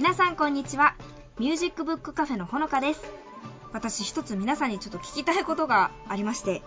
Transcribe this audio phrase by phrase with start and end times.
[0.00, 0.94] 皆さんこんにちは。
[1.38, 3.02] ミュージックブックカフェのほのかです。
[3.74, 6.62] 私一つ皆さんにちょっと聞きたいことがありまして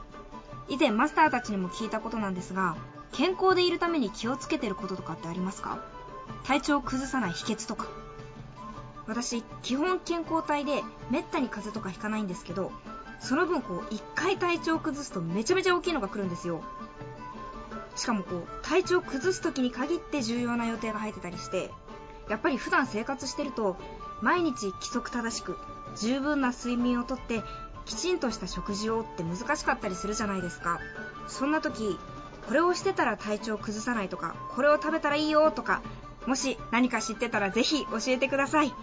[0.69, 2.77] 以前マスターたちにも聞いたことなんですが
[3.11, 5.83] 健康でいるために気をつけてることとかってありますか？
[6.43, 7.87] 体調を崩さない秘訣とか。
[9.07, 12.71] 私基本健康体でめったに風邪とかひかないんですけど
[13.19, 16.61] その分こう一回体調を崩すとめちゃめちゃ大きいのが来るんですよ。
[17.95, 21.71] しかもこう体調を崩す時に限って重要な予定が入ってたりして
[22.29, 23.77] やっぱり普段生活してると
[24.21, 25.57] 毎日規則正しく
[25.97, 27.43] 十分な睡眠をとって
[27.85, 30.79] きちんとした食事をって難しかったりするじゃないですか。
[31.27, 31.99] そんな時
[32.47, 35.81] これをしてたら体調を崩さないとかこれを食べたらいいよとか
[36.25, 38.73] もし何か知ってたらぜひ教えてください。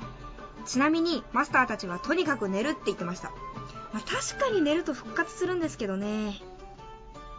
[0.67, 3.31] ちなみにマスターたちはとにかく寝るって言ってました、
[3.95, 6.39] まあ、確かに寝ると復活するんですけどね。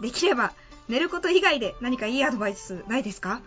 [0.02, 0.54] できれば
[0.90, 3.42] 寝ること以外で何かいいアドバイスないですか？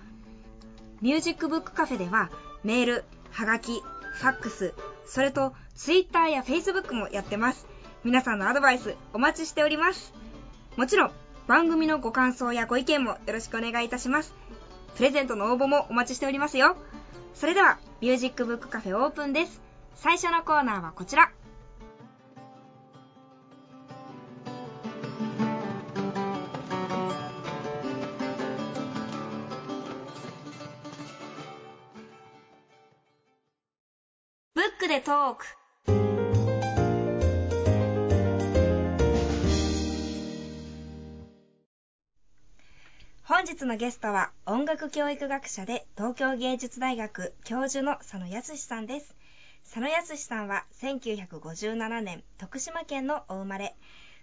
[1.01, 2.31] ミュージックブックカフェでは
[2.65, 4.75] メール、はがき、ファックス、
[5.07, 7.67] それとツイッターやフェイスブックもやってます。
[8.05, 10.15] 皆さんのアドバイスお待ちしております。
[10.77, 11.11] もちろん
[11.47, 14.35] 番組のご感想やご意見もよろしくお願いいたします。
[14.97, 16.77] プレゼントの応募もお待ちしておりますよ。
[17.35, 19.61] それではミュージックブックカフェオープンです。
[19.97, 21.34] 最初のコーナーはこちら。
[35.05, 35.45] トーク。
[43.25, 49.15] 本日のゲストは音楽教育学者で東京芸術大学教授の佐野康さんです。
[49.65, 53.77] 佐野康さんは1957年徳島県のお生まれ。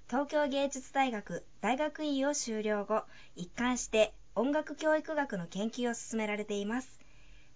[0.10, 3.04] 東京芸術大学大学院を修了後
[3.36, 7.00] 一貫して音楽教育学の研究を進められています。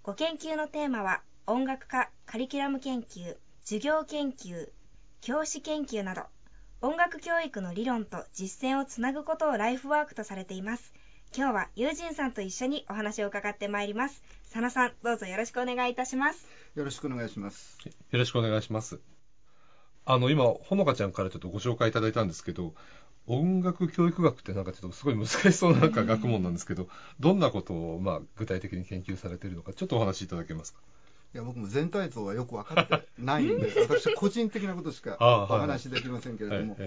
[0.04, 4.68] ご研究のテーマは音楽家カリキュラム研究授業研究
[5.22, 6.24] 教師研究など
[6.82, 10.92] 音楽教育の理論と実践をつなぐことをライフワークとされています。
[11.38, 14.24] 今日は友人さんと一緒にお話を伺ってまいります。
[14.46, 16.48] 佐野さんどうぞよろしくお願いいたします。
[16.74, 17.78] よろしくお願いします。
[17.86, 19.00] よろしくお願いします。
[20.06, 22.74] あの今ほのかちゃんからちょっとご紹介いただいたんですけど
[23.28, 26.88] 音楽教育学ってなんかちょっとすごい難しそうななんか学問なんですけど、
[27.20, 30.80] どんなことをまあ具体的に研究されているのかちょっとお話しいただけますか？
[31.36, 36.78] いや僕も全体像はよく分かってないんで私は個人的なことしかお話しできませんけれども、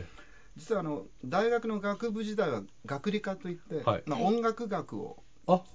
[0.57, 4.03] 実はあの大学の学部時代は学理科といって、はい。
[4.07, 5.23] まあ、音楽学を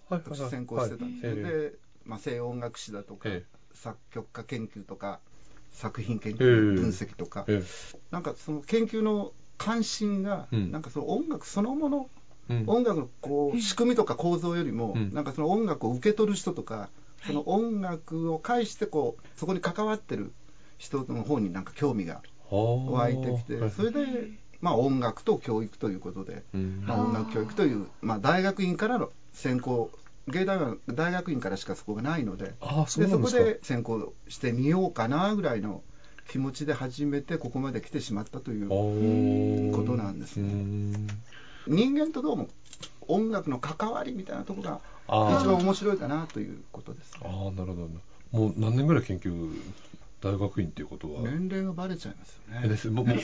[0.10, 1.74] 私専攻してたんですね、で、
[2.04, 3.30] まあ、西洋音楽史だとか、
[3.76, 5.20] 作曲家研究とか
[5.72, 7.46] 作品研究分析とか、
[8.10, 12.10] なんかその研究の関心が、なんかその音楽そのもの、
[12.50, 16.90] うん、音楽のこう仕組みとか構造よりも、うん、なんかその音楽を受け取る人とか、
[17.26, 20.34] その音楽を介してこうそこに関わってる
[20.78, 24.30] 人の方になんか興味が湧いてきて、それで、
[24.62, 29.90] まあ、音楽と教育ということで、うん、まあ、音楽教育という、まあ、大学院からの専攻
[30.28, 32.54] 芸大は大学院からしかそこがないので
[32.88, 35.84] そこで専攻してみようかなぐらいの
[36.30, 41.08] 気持ちで始めてここまで来てしまったということなんですね。
[41.68, 42.48] 人間とどうも
[43.08, 44.82] 音楽の関わりみたいなところが
[45.40, 47.90] 一番面白いかなということです、ね、ああなるほど。
[48.32, 49.52] もう何年ぐらい研究
[50.22, 51.22] 大学院っていうことは？
[51.22, 52.68] 年齢がバレちゃいますよね。
[52.68, 52.90] です。
[52.90, 53.18] もうもう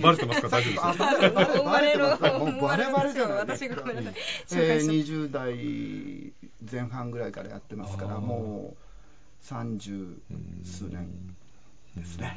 [0.00, 0.48] バレてますか？
[0.48, 0.94] 大丈夫ですか？
[0.98, 2.38] バレバレてますか。
[2.38, 3.82] もうバレバレじゃないですか。
[3.86, 6.32] えー、20代
[6.70, 8.76] 前半ぐらいからやってますから、もう
[9.44, 10.16] 三十
[10.64, 11.08] 数年
[11.96, 12.36] ですね。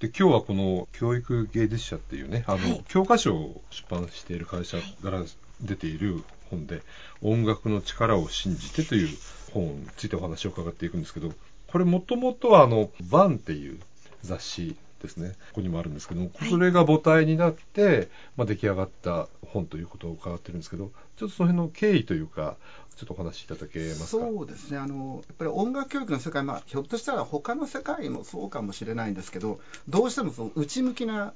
[0.00, 5.22] で今日はこの教育芸術者っていうねあの、はい、教科書を出版している会社から
[5.60, 6.24] 出ている
[6.54, 6.82] 本で
[7.22, 9.08] 「音楽の力を信じて」という
[9.52, 11.32] 本についてお話を伺っていくんですけど
[11.66, 13.80] これもともとはあの「バン」っていう
[14.22, 15.30] 雑誌ですね。
[15.30, 22.56] ここにもあるんですけども、はい、それが母体になって、まあ、出来上がった本ということを伺ってるんですけどちょっとその辺の経緯というか
[22.96, 24.06] ちょっとお話しいただけますか？
[24.06, 24.78] そうですね。
[24.78, 29.60] あのやっぱり音楽教育の世界、まあ、ひょっとしたら他の世界もそうかもしれないんですけど
[29.90, 31.34] どうしてもその内向きな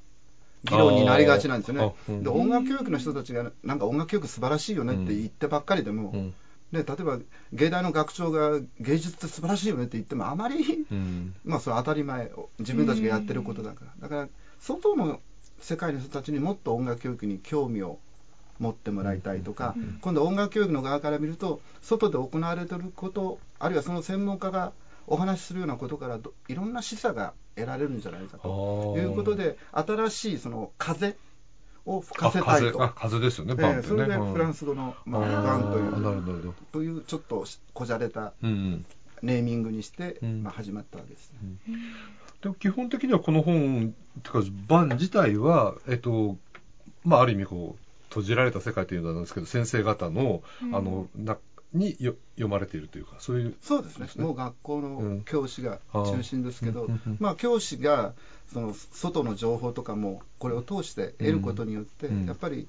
[0.63, 6.33] 議論になりがちなんですよね、うん、で音楽教育の人たちがなんか音楽教育素晴らしいよねって言ってばっかりでも、うん、
[6.71, 7.19] で例えば
[7.53, 14.29] 芸大の学長が芸術って素晴らしいよねって言ってもあまり、うん、まあそれ当たり前自分たちがやってることだから、だから
[14.59, 15.21] 外の
[15.61, 17.99] 世界の人たちにもっと音楽教育に興味を
[18.59, 24.73] 持ってもらいたいとか、うん、今度音楽教育の側から見ると外で行われてることあるいはその専門家が
[25.09, 31.17] お話しするようなことからいろんな示唆が得られるんじゃないかということで新しいその風
[31.85, 32.77] を吹かせたいと。
[32.95, 33.87] 風ですよね、バンってね。
[33.87, 41.31] それでフランス語の、まあ、バンという、というちょっとこじゃれたネーミングにして、まあ、始まったわけです。
[41.41, 41.77] ね。
[42.41, 46.37] でも基本的にはこの本、てか、バン自体は、えっと、
[47.03, 51.37] まあ、ある意味こう、閉じられた世界というのなんですけど、先生方の、あの、な
[51.73, 58.13] によ読まれているというか、そういう、そうですね、もう学校の教師が中心ですけど、うん、まあ、教師が
[58.53, 62.67] その外の情報とかも、これを通して得ることによって、うん、やっぱり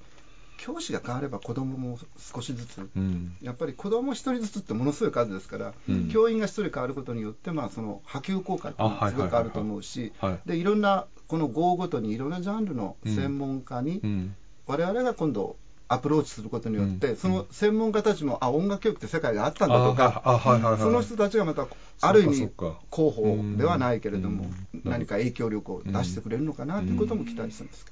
[0.57, 5.73] 教師が変われば子どもも少しずつ、うん、やっぱり子ども1人ずつってものすごい数ですから、
[6.11, 10.13] 教員が1人変わることによって、まあ、その波及効果ってすごくあると思うし、
[10.45, 14.29] でいろんな、この号ごとにいろんなジャンルの専門家に、
[14.67, 15.57] 我々が今度、
[15.91, 21.67] アプローチすることによって、うん、その専門家たちも、あ、音楽教育って世界があったんだとか、はいはいはい、その人たちがまた、
[22.01, 22.51] ある意味、広
[22.91, 24.45] 報ではないけれども、
[24.85, 27.85] 何か影響力を出してくれるのかなということも期待してます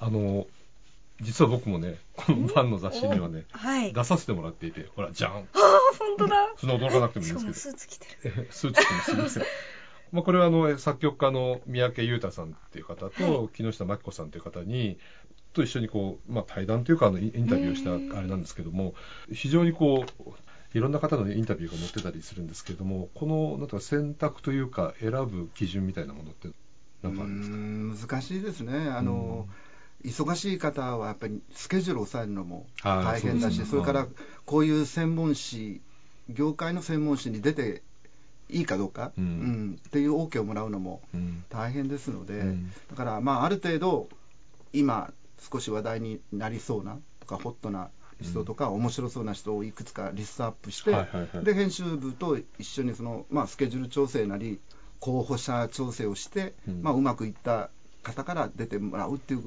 [0.00, 0.46] あの
[1.20, 5.32] 実は僕もね、このファンの雑誌にはね、はい、出させてもらっていて、ほら、じゃん。
[5.32, 5.42] ああ、
[5.98, 6.36] 本当だ。
[6.56, 7.54] そんな驚かなくてもいいんですけど。
[7.54, 8.48] スーツ着てる。
[8.50, 9.04] スーツ着てます。
[9.04, 9.42] すみません。
[10.12, 14.98] まあ、これはあの作曲家の三宅裕太さんっていう方と、はい、木下真紀子さんという方に、
[15.52, 18.94] と一緒にこう、まあ、対談というかあのインタビューをしたあれなんですけども、
[19.32, 20.32] 非常にこう
[20.74, 26.48] いろんな方のインタビューが載ってたりするんですけれども、このなんか選択というか、選ぶ基準みたいなものって、
[27.02, 28.16] なんかあるんですか？
[28.16, 28.90] 難しいですね。
[28.90, 29.48] あの、
[30.04, 34.06] 忙しい方はやっぱりスケジュールを抑えるのも大変だし、それから
[34.44, 35.80] こういう専門誌、
[36.28, 37.82] 業界の専門誌に出て
[38.50, 41.00] いいかどうか、うん、うん、っていう OK をもらうのも
[41.48, 44.08] 大変ですので、うん、だからまあある程度、
[44.74, 47.90] 今、少し話題になりそうなとかホットな
[48.20, 50.92] 人とか、面白そうな人をいくつかリストアップして、
[51.42, 54.58] で編集部と一緒にその、まあ、スケジュール調整なり
[55.00, 57.70] 候補者調整をして、うん、まあ、うまくいった
[58.02, 59.42] 方から出てもらうっていう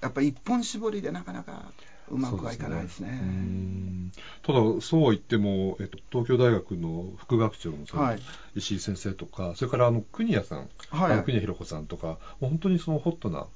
[0.00, 1.64] やっぱり一本絞りでなかなか
[2.10, 3.08] うまくはいかないですね。
[3.08, 4.24] すね。
[4.42, 8.18] ただ、そうは言っても、えっと、東京大学の副学長のはい、
[8.56, 13.46] 石井先生とか、それからあの国谷さん、はい、国谷弘子さんとか、本当にそのホットな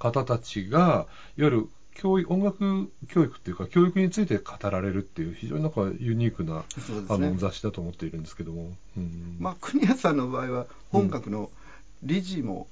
[0.00, 1.06] 方たちが、いわ
[1.36, 6.62] ゆる教育音楽教育っていうか、教育について語られるっていう、非常になんかユニークな、ね、
[7.10, 8.72] あの雑誌だと思っているんですけども。
[8.96, 11.50] うん、まあ、国谷さんの場合は、本学の
[12.02, 12.66] 理事も、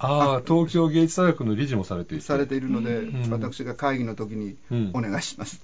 [0.00, 2.24] うん、ああ、東京芸術大学の理事もされていて。
[2.24, 4.56] されているので、うん、私が会議の時に
[4.94, 5.60] お願いします。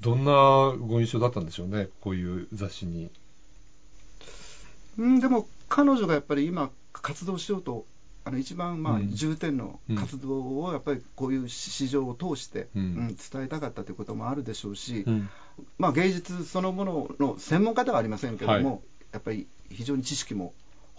[0.00, 0.32] どんな
[0.78, 3.08] ご印象だったんでしょうね、こういう雑誌に。
[4.98, 7.84] うん、でも彼女がやっぱり今活動しようと
[8.28, 15.30] あの一番まあ重点の活動をやっぱりこういう市場を通して、うん、伝えたかったということもあるでしょうし、うん、
[15.78, 18.80] まあ、芸術そのものの専門家ではありませんけども、はい、
[19.12, 20.52] やっぱり非常に知識も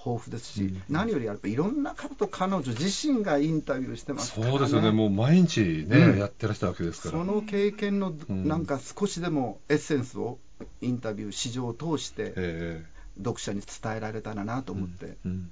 [0.04, 7.20] 豊富ですし、うん、何よりやっぱりいろんな方と彼女自身がインタビューしてますから、ね、そうですよね、もう毎日ね、うん、やってらしたわけですから。
[7.20, 10.40] その経験のなんか少しでもエッセンスを
[10.82, 12.82] インタビュー、市場を通して、
[13.18, 15.52] 読者に伝えられたらなと思って、うん、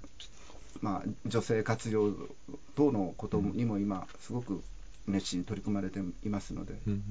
[0.81, 2.13] まあ、女性活用
[2.75, 4.63] 等のことにも今、すごく
[5.07, 7.03] 熱心に取り組まれていますので、うん、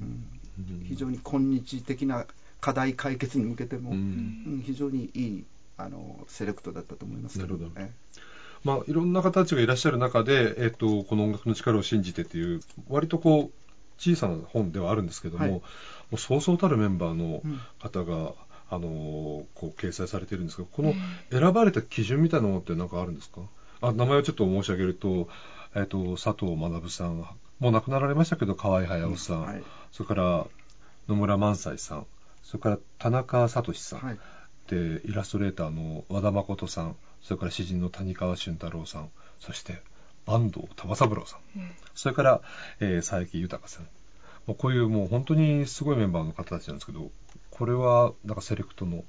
[0.87, 2.25] 非常に今日的な
[2.61, 5.45] 課題解決に向けても、うん、非常にいい
[5.77, 7.91] あのセレクトだったと思いますなるほど、ね、
[8.63, 13.51] まあ、いろんな方たちがいらっしゃる中で、えっと、この音楽の力を信じてという、割とこう
[13.99, 15.61] 小さな本ではあるんですけども、はい、も
[16.13, 17.41] うそうそうたるメンバーの
[17.79, 18.33] 方が、うん
[18.69, 20.93] あのこう掲載されているんですが、この
[21.31, 23.41] 選ばれた基準みたいなものって何かあるんですか、
[23.81, 25.29] あ名前をちょっと申し上げると、
[25.75, 27.17] えっ、ー、と、佐藤学さん、
[27.59, 30.47] もう亡くなられましたけど、河合隼さん、はい、それから
[31.07, 32.05] 野村萬斎さん、
[32.43, 34.19] それから田中聡さん、はい、
[34.69, 39.81] で、イラストレーターの和田誠さん、それから詩人の谷川俊太郎さん、そして
[40.25, 42.41] 坂東玉三郎さん、うん、それから、
[42.79, 43.87] えー、佐伯豊さん。
[44.45, 47.11] もうこういうもう本当にすごいメンバーの方たちなんですけど、
[47.51, 49.03] これはなんかセレクトの。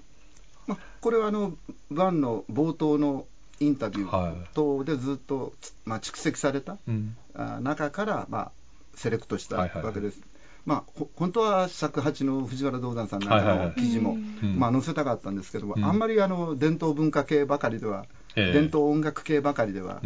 [0.66, 1.56] まあ、これはあの、
[1.90, 3.26] バンの冒頭の
[3.60, 5.52] インタビュー等でずっと、
[5.84, 7.16] まあ、蓄積された、うん、
[7.62, 8.52] 中から、まあ、
[8.94, 10.20] セレクトしたわけです。
[10.68, 18.04] まあ、本当は尺八の藤原道山さんなんかの記事も、まあ、載せたかったんですけども、うん、あんまりあの伝統文化系ばかりでは、
[18.36, 20.02] えー、伝統音楽系ばかりでは、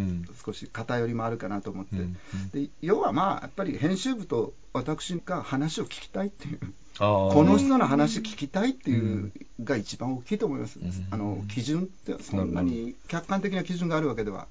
[0.47, 2.17] 少し偏りもあるかなと思って、うん、
[2.53, 6.61] で要はまあ、やっぱり編集部と私が話を聞きたいっていう。
[6.99, 9.33] この人の話聞きたいっていう
[9.65, 14.47] が一番大きいと思います、うん、あの基準ってそんなに客観的な基準があるわけでは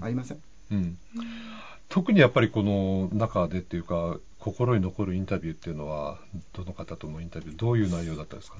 [0.00, 0.38] ありません。
[0.72, 0.98] うん、
[1.88, 6.18] 特にやっぱりこの中でっていうか心に残るインタビューっていうのは
[6.52, 8.56] どの方とのインタビューどういう内容だったですか？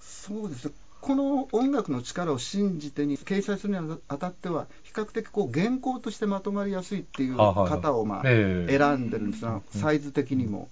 [0.00, 0.70] そうです。
[1.00, 10.68] この音楽の力を信じてに掲載するにあたっては比較的こう原稿としてまとまりやすいっていう方をまあ選んでるんですが、サイズ的にも。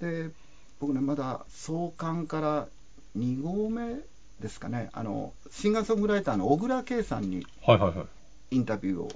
[0.00, 0.30] で
[0.80, 2.68] 僕ねまだ創刊から
[3.16, 3.96] 2号目
[4.40, 4.90] ですかね。
[4.92, 7.46] あのシンガーソングライターの小倉圭さんに
[8.50, 9.10] インタビューを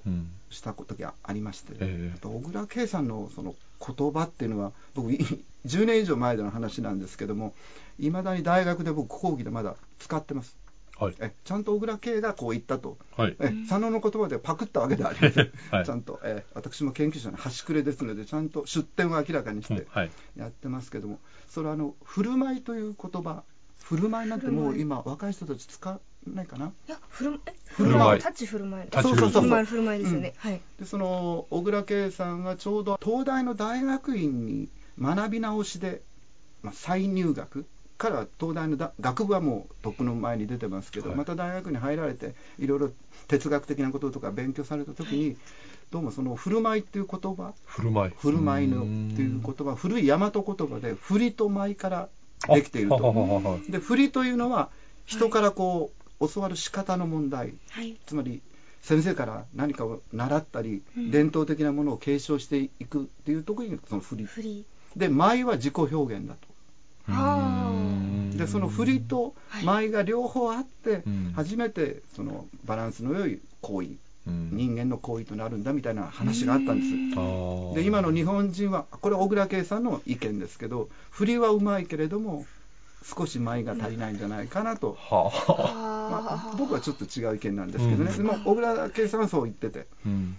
[0.50, 1.74] した時がありまして、
[2.22, 7.54] 小倉圭さんのその言葉っていうのは僕10年以上前での話なんですけども
[7.98, 10.56] いまだに大学で僕講義でまだ使ってます。
[11.02, 19.86] はい、えちゃんと小倉圭がこう言ったと、はい、え佐野の言葉でパクったわけではありません、 はい、ちゃんと、え私も研究者の端くれですので、ちゃんと出典を明らかにして
[20.36, 21.18] やってますけども、
[21.48, 23.42] それはあの振る舞いという言葉、
[23.82, 26.66] 振る舞いなんてもう今、若い人たち使わないかな？
[26.66, 30.34] いや、振る振る舞い、立ち振る舞い、そうそうそう、振る舞い、振る舞いですよね。
[30.44, 30.60] うん、はい。
[30.78, 34.68] で、その小倉圭さんがちょうど東大の大学院に
[35.00, 36.02] 学び直しで、
[36.62, 37.66] まあ、再入学
[38.02, 42.90] 彼は東大の学部はもうとっくの前に出てますけど、はい、また大学に入られていろいろ
[43.28, 45.36] 哲学的なこととか勉強された時に、はい、
[45.92, 48.12] どうもその振る舞いっていう言葉振る舞い。
[48.18, 52.08] 振る舞いのっていう言葉古い大和言葉で振りと舞から
[52.52, 53.60] できていると。
[53.68, 54.68] で振りというのは
[55.06, 57.54] 人からこう、はい、教わる仕方の問題、
[58.06, 58.42] つまり
[58.80, 64.64] 先生から何かを習ったり、うん、伝統的なものを継承していくっていうところにその振り。
[64.96, 66.52] で舞は自己表現だと
[68.36, 69.34] でその振りと
[69.64, 71.02] 舞が両方あって、
[71.34, 73.88] 初めてそのバランスの良い行為、
[74.26, 77.74] 人間の行為となるんだみたいな話があったんです。
[77.74, 82.46] で今の日本人はこれ小倉圭さんの意見ですけど振りはうまいけれども
[83.04, 89.86] 少し舞が足りないんじゃないかなと、まあ、僕はちょっと違う意見なんですけどね、でも小倉圭さんはそう言ってて、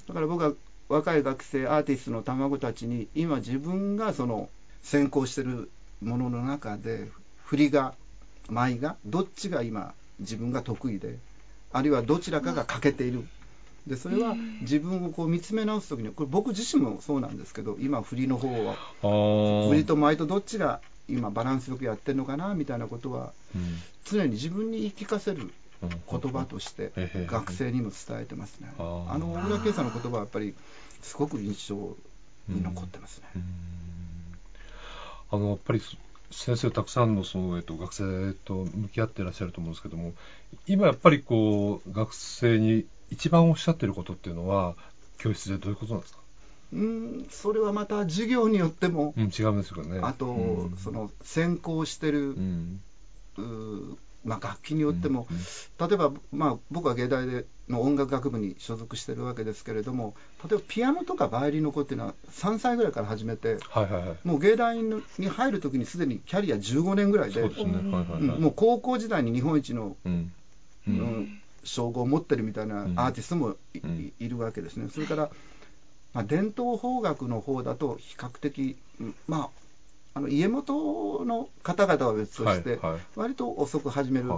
[0.08, 0.54] だから僕は
[0.90, 4.50] 若い学生アーティストの卵たちに今自分がその
[4.82, 5.70] 先行してる
[6.02, 7.10] ものの中で
[7.44, 7.94] 振りが
[8.50, 11.18] 舞がどっちが今自分が得意で
[11.72, 13.26] あるいはどちらかが欠けている。
[13.88, 18.76] でそれは自分をこう見つめ直す時にこれ僕自身もそうなんですけど今振りの方は
[19.68, 23.34] 振りと舞とどっちが今バランスよくやってるのかなみたいなことは、
[24.06, 26.94] 常に自分に言い聞かせる言葉として
[27.28, 28.74] 学生にも伝えてますね。
[28.78, 30.54] あの小倉圭さんの言葉はやっぱり
[31.02, 31.76] すごく印象
[32.48, 33.44] に残ってますね。
[35.30, 35.82] あのやっぱり
[36.34, 40.13] 先生たくさんのその、えっと、学生と向き合ってらっしゃると思うんですけども
[40.68, 44.75] 今やっぱりこう学生に一番おっしゃってることっていうのは
[45.20, 46.20] 教室でどういうことなんですか？
[46.74, 50.00] うんそれはまた授業によっても、うん、違うんですよね。
[50.02, 52.82] あと、うん、その専攻してる、うん、
[54.24, 55.27] まあ、楽器によっても、
[55.80, 70.32] 例えば、まあ、僕は芸大での音楽学部に所属してるわけですけれども例えばピアノとかバイオリンの子っていうのは3歳ぐらいから始めて、はいはいはい、もう芸大に入るときにすでにキャリア15年ぐらいで、もう高校時代に日本一の、うん。
[70.86, 73.56] うん、称号を持ってるみたいなアーティストも
[74.20, 74.89] い,、るわけですね。
[74.94, 75.30] それから、
[76.13, 78.75] まあ、伝統邦楽の方だと比較的、
[79.27, 79.50] まあ、
[80.15, 82.79] あの家元の方々は別として、
[83.15, 84.29] 割と遅く始める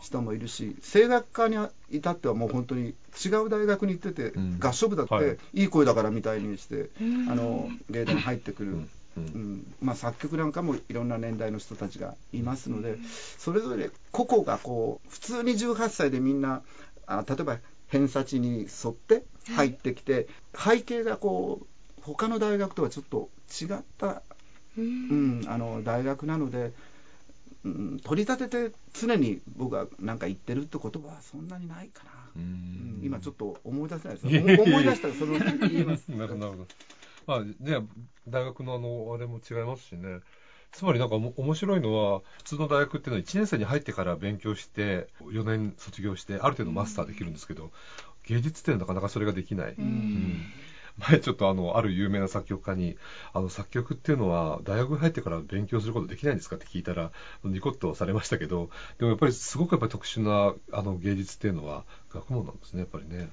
[0.00, 1.56] 人もいるし、声楽科に
[1.90, 2.94] 至ってはもう本当に
[3.24, 5.64] 違う大学に行ってて、合唱部だって、い。
[5.64, 6.90] い声だからみたいにして、
[7.28, 8.88] あの芸大に入ってくる。
[9.16, 9.64] うん。
[9.80, 12.98] まあ、作曲なんかもいろんな年代の人たちがいますので、
[13.38, 16.62] それぞれ個々がこう普通に18歳でみんな
[17.06, 17.58] あ例えば
[17.88, 21.66] 偏差値に沿って入ってきて、背景がこう
[22.02, 23.28] 他の大学とはちょっと
[23.60, 24.22] 違った
[24.78, 26.72] うん、あの大学なので、
[27.64, 34.62] うん、取り立てて常に僕は何か言ってるってことはそんなにないかな、うん、今ちょっと思い出せないです。
[34.62, 36.08] 思い出したらその言います。
[36.10, 36.66] なるほど
[37.26, 37.86] まあね
[38.28, 40.20] 大学のあのあれも違いますしね。
[40.72, 47.72] つまりなんか面白いのは普通の大学っていうのは1年生に入ってから勉強して4年卒業してある程度マスターできるんですけど、
[48.26, 49.74] 芸術っていうのはなかなかそれができない。
[49.76, 50.44] うん
[51.08, 52.96] 前ちょっとあの、ある有名な作曲家に、
[53.32, 57.10] あの、作曲っていうのは、大学に入ってから勉強することできないんですかって聞いたら、
[57.44, 63.30] ニコッとされましたけど、でもやっぱりすごくやっぱり特殊な、あの、芸術っていうのは、学問なんですね、やっぱりね。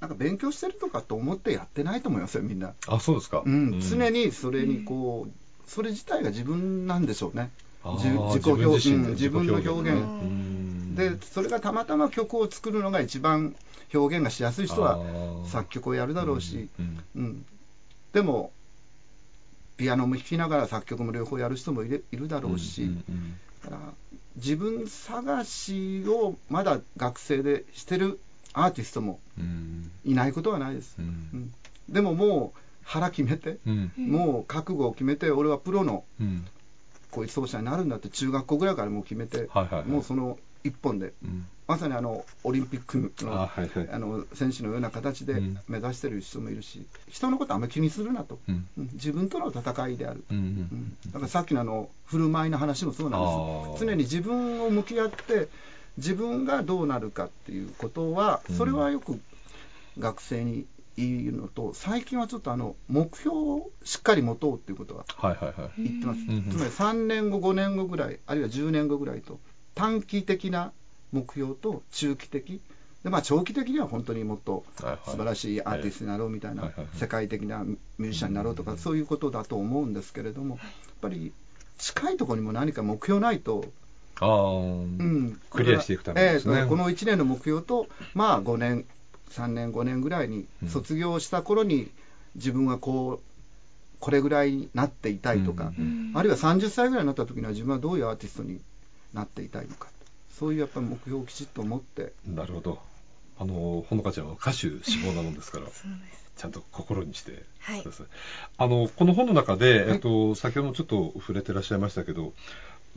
[0.00, 2.74] なんか勉強してるとかと思ってやってないと思いますよ、みんな。
[2.86, 3.42] あ、そうですか。
[3.44, 7.50] うん、常にそれにこう、それ自体が自分なんでしょうね。
[7.94, 10.02] 自己表現、自分の表現。
[10.96, 13.54] で、それがたまたま曲を作るのが一番
[13.94, 15.00] 表現がしやすい人は
[15.46, 17.46] 作曲をやるだろうし、うん、うん、
[18.12, 18.50] でも
[19.76, 22.90] ピアノも弾きながら作曲も両方やる人もいるいるだろうし、
[23.64, 23.80] だから
[24.36, 28.18] 自分探しをまだ学生でしてる
[28.54, 29.20] アーティストも
[30.04, 31.52] いないことはないです、うん、
[31.90, 33.58] でももう腹決めて、
[33.96, 36.04] もう覚悟を決めて俺はプロの
[37.10, 39.48] こういう奏者になるんだって中学校ぐらいからもう決めて、
[39.86, 41.12] もうその一本で、
[41.66, 43.50] まさにあのオリンピックのあ、
[43.98, 50.24] の選手のような形で目指してる人もいるし、うん、人のことあんまり気にするなと、うん、自分との戦いである、
[51.06, 55.48] だからさっきのあの振る舞いの話もそうなんです常に自分を向き合って
[55.96, 59.20] 自分がどうなるかっていうことはそれはよく
[59.98, 60.66] 学生に
[60.96, 65.04] 言うのと最近はちょっとあの目標をしっかり持とうっていうことは
[65.78, 69.38] 言ってます、つまり3年後5年後ぐらいあるいは10年後ぐらいと
[69.74, 70.72] 短期的な
[71.12, 72.60] 目標と中期的。
[73.04, 74.64] でまあ、長期的には本当にもっと
[75.04, 80.66] 素晴らしいアーティストになろうみたいな、世界的なミュージシャンになろうとか、そういうことだと思うんですけれども、やっ
[81.02, 81.32] ぱり
[81.78, 83.64] 近いところにも何か目標ないと、
[84.18, 88.84] あうん、クリアしていくためですね、えー、この1年の目標と、まあ、5年、
[89.30, 91.90] 3年、5年ぐらいに卒業した頃に、
[92.34, 93.26] 自分はこう、
[93.98, 95.72] これぐらいになっていたいとか、
[96.14, 98.60] あるいは30歳ぐらいになった時には自分はどういうアーティストに
[99.14, 99.88] なっていたいのか。
[100.38, 102.12] そういうやっぱり目標をきちっと持って。
[102.26, 102.78] なるほど。
[103.38, 105.66] あの、ほのかちゃんは歌手志望なもんですから。
[106.36, 107.84] ちゃんと心にしてはい、
[108.58, 112.34] あのこの本の中で、はい、えっと、先ほどもちょっと触れてらっしゃいましたけど、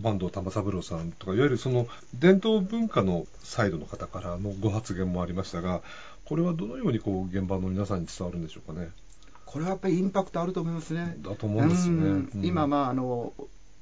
[0.03, 5.81] 坂東玉三郎さんとか、いわゆるその伝統文化のサイドの方からのご発言もありましたが、
[6.29, 8.89] これはどのようにこう現場の皆さんに伝わるんでしょうかね？
[9.47, 11.15] これはやっぱりインパクトあると思いますね。
[11.17, 12.03] だと思うんですよね。
[12.03, 12.29] うん。
[12.35, 13.33] うん、今、まあ、あの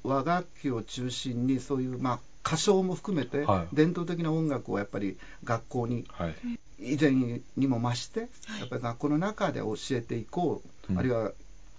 [0.02, 6.06] 和楽器を中心にそういう、まあ、歌唱も含めて、伝統的な音楽をやっぱり学校に、
[6.80, 8.26] 以前にも増して、や
[8.64, 11.32] っぱり学校の中で教えていこう、あるいは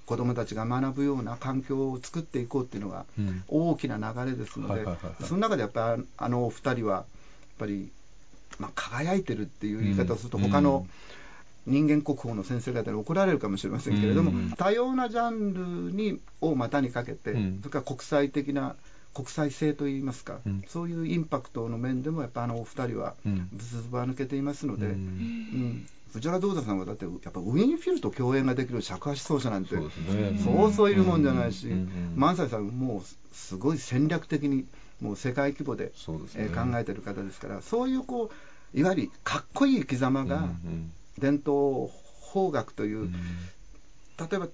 [0.05, 3.05] 子どもたちが学ぶような環境を作っていこうっていうのが
[3.47, 4.85] 大きな流れですので、
[5.25, 7.05] その中でやっぱりあのお二人は、やっ
[7.57, 7.89] ぱり、
[8.59, 10.85] まあ、輝いてるっていう言い方をすると、他の
[11.65, 15.53] 人間国宝の先生方に怒られるかもしれませんけれども、多様なジャン
[15.87, 18.75] ルにを股にかけて、それから国際的な
[19.13, 31.67] 国際性といいますか、うん、そういうインパクトの面でもやっぱあのお二人はぶつば抜けていますので、うん、藤原道太さんはだってやっぱウィンフィルと共演ができる尺八奏者なんてそう,、そういるもんじゃないし、
[32.15, 34.65] 萬斎さんもうすごい戦略的に
[35.01, 35.93] もう世界規模でで、ね。
[36.35, 38.31] えー、考えてる方ですからそういうこう
[38.73, 40.47] いわゆるかっこいい生き様が
[41.17, 41.91] 伝統
[42.33, 43.09] 邦楽という、
[44.19, 44.47] 例えば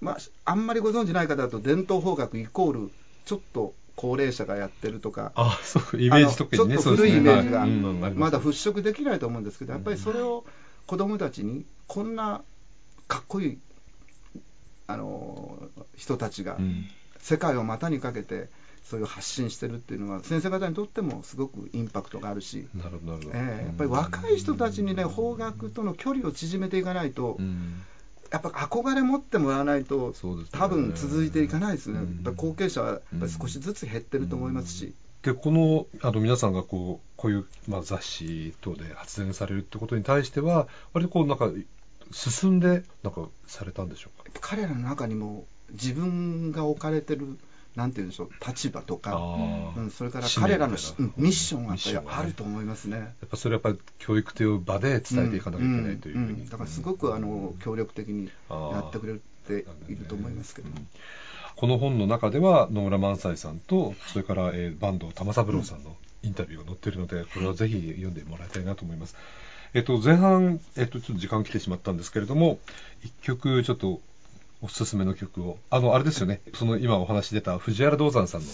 [0.00, 2.90] まあ、あんまりご存じない方だと伝統邦楽イコール
[3.24, 7.66] ちょっと高齢者がやってるとか、あそうイメージ特にね、ちょっと古いイメージが
[8.12, 10.44] まだ払拭できないと思うんですけど、やっぱりそれを
[10.86, 12.42] 子どもたちに、こんな
[13.08, 13.58] かっこいい
[14.86, 16.58] あの人たちが、
[17.20, 18.48] 世界を股にかけて、
[18.84, 23.38] そういう発信してるっていうのは、先生方にとってもすごくインパクトがあるし、なるほどなるほど。
[23.38, 27.82] えー、やっぱり若い人たちにね、方角との距離を縮めていかないと、うん。
[28.30, 34.92] やっぱ憧れ持ってもらわないと、ね、多分続いていかないですね、やっぱ後継者はやっぱり少しずつ減ってると思いますし。
[35.22, 41.50] でこのあの皆さんがこうこういう、まあ、雑誌等で発言されるってことに対しては、割とこうなんか
[42.12, 44.38] 進んでなんかされたんでしょうか？
[44.40, 47.38] 彼らの中にも自分が置かれてる
[47.78, 49.14] なんていうんでしょう、立場とか、
[49.76, 50.76] うん、それから彼らの
[51.16, 52.98] ミッションがやっぱりあると思いますね。
[52.98, 56.32] やっぱそれはやっぱり教育という場で伝えていかなきゃいけないというふうに。
[56.32, 60.68] うんうん、だからすごくあの協力的にやってくれていると思いますけど。
[61.54, 69.16] この本の中では野村萬斎さんとそれから、えー、坂東玉三郎さんのインタビューが載っているのでこれはぜひ読んでもらいたいなと思います。
[69.74, 72.58] えっと、前半、えっと、ちょっと時間来てしまったんですけれども、
[73.02, 74.00] 一曲ちょっと
[74.60, 78.46] おすすめの曲を、あの、あれですよね、その今お話出た藤原道山さんの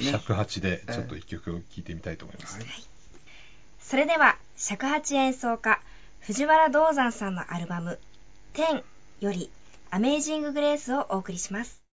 [0.00, 2.58] 尺八で、ちょっと一曲を聴いてみたいと思います。
[2.58, 2.66] はい、
[3.80, 5.80] それでは、尺八演奏家、
[6.20, 8.00] 藤原道山さんのアルバム、
[8.52, 8.82] 天
[9.20, 9.50] より、
[9.90, 11.83] アメージング・グレースをお送りします。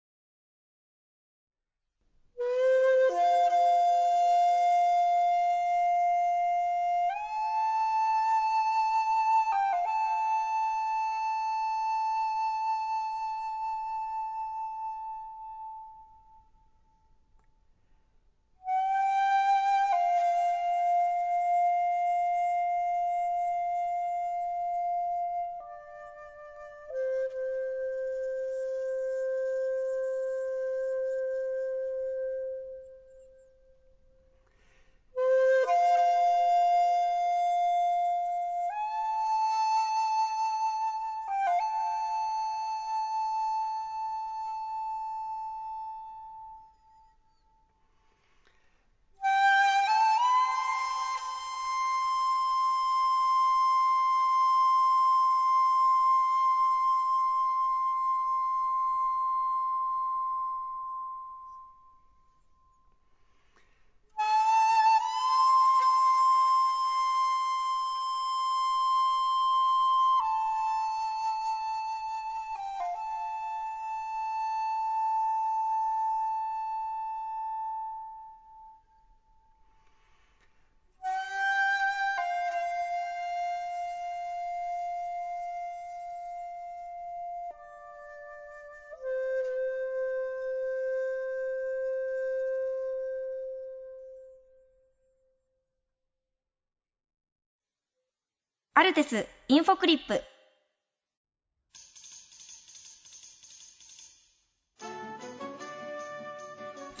[98.82, 100.20] アルテスインフォクリップ。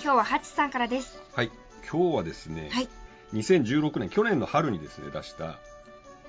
[0.00, 1.20] 今日はハチさんからです。
[1.34, 1.50] はい。
[1.90, 2.88] 今日はですね、はい、
[3.32, 5.58] 2016年去年の春にですね出した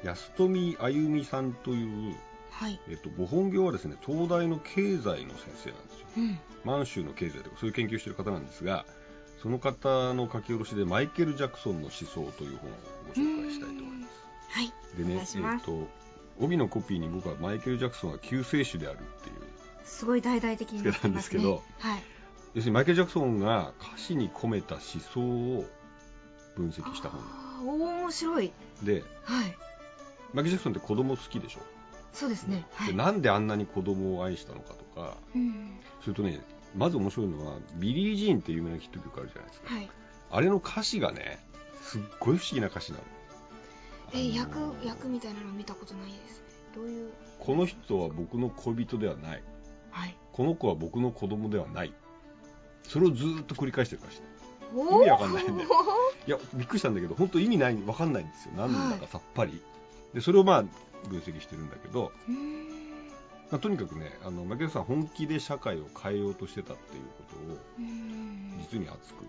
[0.04, 2.16] 安富あゆみさんという、
[2.50, 2.80] はい。
[2.89, 8.86] えっと、ご本業はですね東大の経済の先生なんですよ、うん、満州の経済とかそういう研究してる方なんですが
[9.44, 12.74] その方の書き下ろしでマイケル・ジャクソンの思想という本を
[13.08, 14.03] ご紹介したいと思います。
[14.49, 14.71] はい。
[14.97, 15.88] でね、えっ、と
[16.39, 19.36] 帯のコピーに僕はマイケル・ジャクソンは救世主であるっていう。
[19.86, 22.03] すごい大々的につけたんですけど、はい、
[22.53, 25.65] 要するにマイケル・ジャクソンが歌詞に込めた思想を
[26.56, 27.21] 分析した本。
[27.67, 28.51] お面白い。
[28.84, 29.56] で、はい、
[30.34, 31.60] マイケル・ジャクソンって子供好きでしょ？
[32.13, 36.41] そうですね、はい、でなんであんなに子供を愛したのかとか、うん、それとね
[36.77, 39.89] まず面白いのはビリー・ジーンっていう有名なヒット曲あるじゃないですか、はい、
[40.29, 41.43] あれの歌詞がね
[41.82, 43.03] すっごい不思議な歌詞なの
[44.13, 46.45] え役役みたいなの見たことないですね。
[46.76, 47.12] どういう？
[47.39, 49.43] この人は僕の恋人ではない、
[49.91, 51.93] はい、この子は僕の子供ではない。
[52.88, 54.21] それをずっと繰り返してる歌詞
[54.73, 55.67] 意味わかんないんでい
[56.28, 58.54] やびっくりしたんだけど本当意味ないわかんないんですよ。
[58.58, 59.62] 何だかさっぱり、はい、
[60.15, 60.63] でそれをまあ
[61.10, 62.12] 分析してるんだけど。
[63.52, 67.58] まあ、とにかくねあのマケルさん本気で社会を変えようとしてたっていうことを
[68.71, 69.26] 実に熱く。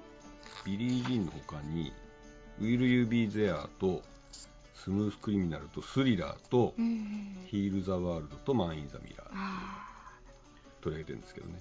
[0.64, 1.92] ビリー・ジーンの他に
[2.59, 4.01] 「Will You Be There」と
[4.75, 6.75] 「スムース・クリミナル」と「スリラー」と
[7.47, 9.29] 「ヒール・ザ・ワールド」と「マン・イン・ザ・ミラー」
[10.81, 11.61] 取り上げてるんですけどね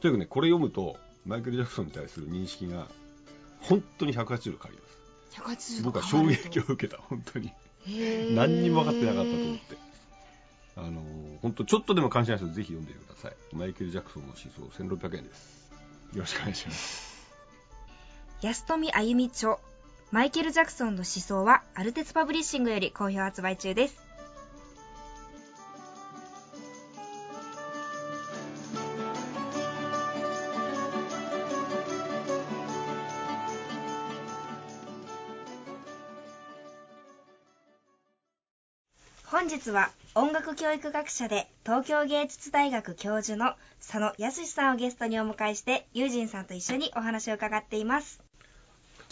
[0.00, 2.86] とにかくねこれ読むとマイケル・ジャクソンに対する認識が
[3.60, 5.82] 本当に180度変わります。
[5.82, 7.52] 僕は衝撃を受けた本当に。
[8.34, 9.76] 何にも分かってなかったと思って
[10.76, 11.02] あの
[11.42, 13.36] 本当ちょっとでも関心ある人ぜひ読んでください。
[13.54, 15.70] マイケル・ジャクソンの思想1600円です。
[16.14, 17.12] よろしくお願いします。
[18.42, 19.58] 安富あゆみ著
[20.10, 23.96] マイケル・ジャクソンの思想はアルテツパブリッシングより好評発売中です。
[39.24, 48.20] 本日は音楽教育学者で東京芸術大学教授の佐野康さんをゲストにお迎えして友人さんと一緒にお話を伺っています。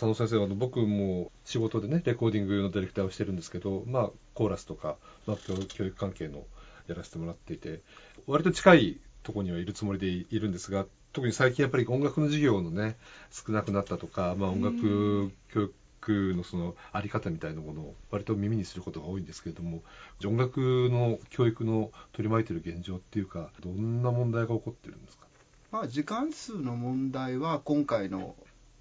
[0.00, 6.44] 佐野先生は僕も仕事でねレコーディングのディレクターをしてるんですけど、まあ、コーラスとか、まあ、教育関係の
[6.86, 7.82] やらせてもらっていて
[8.26, 12.96] 割と近いところにはいるつもりでいるんですが特に最近やっぱり音楽の授業のね
[13.30, 19.82] 少なくなったとか、まあ、音楽教育のそのあり方みたいなものを割と耳にすることが多いんですけれども
[20.24, 25.26] 音楽の教育の取り巻いている現状っていうかどんな問題が起こってるんですか、
[25.70, 28.34] まあ、時間数の問題は今回の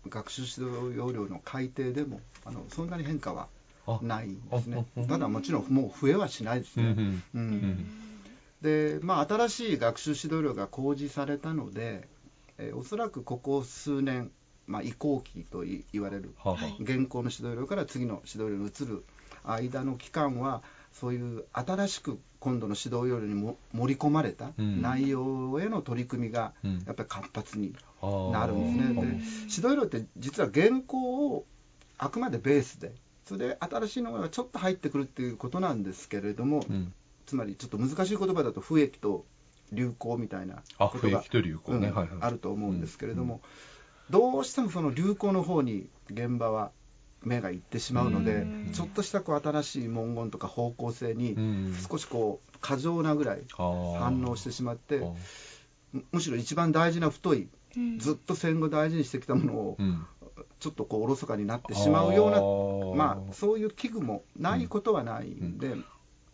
[0.07, 3.47] 学習指導要領の改定でもあのそんなに変化は
[4.01, 4.85] ないんですね。
[5.07, 7.23] ただもちろんもう増えはしないですね。
[8.61, 12.07] でまあ新しい学習指導料が公示されたので、
[12.57, 14.31] えー、おそらくここ数年
[14.69, 19.03] まあ、移行期と言われる、は現行の指導料から次の指導料に移る
[19.43, 20.61] 間の期間は
[20.93, 26.53] そういう新しく今度の指導要領にも盛り込まれた内容への取り組みが
[26.85, 29.01] やっぱり活発になるんですね。
[29.01, 31.45] で指導要領って実は現行を
[31.97, 32.93] あくまでベースで
[33.25, 36.93] それで新しいのがちょっと入ってくるっていうことなんですけれども、うん、
[37.25, 39.25] つまりちょっと難しい言葉だと不益と
[39.71, 41.23] 流行みたいなことが
[42.21, 43.41] あると思うんですけれども、
[44.09, 46.71] どうしてもその流行の方に現場は
[47.23, 51.35] 目がいってしまうのでちょっとしたこう新しい文言とか方向性に
[51.89, 55.01] 少しこう過剰なぐらい反応してしまって
[56.11, 57.49] むしろ一番大事な太い
[57.97, 59.77] ずっと戦後大事にしてきたものを
[60.59, 65.75] ちょっとこうおろそかになってしまうようなまあそういう危惧もないことはないんで。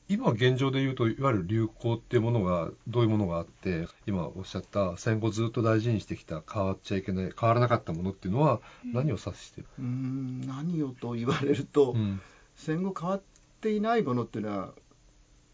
[0.07, 9.67] 今現状で言うといわゆる流行っていうものがどういうものがあって今おっしゃった戦後ずっと大事にしてきた変わっちゃいけない変わらなかったものっていうのは何を指してる？
[9.79, 12.21] うん何をと言われると、うん、
[12.55, 13.21] 戦後変わっ
[13.61, 14.69] ていないものっていうのは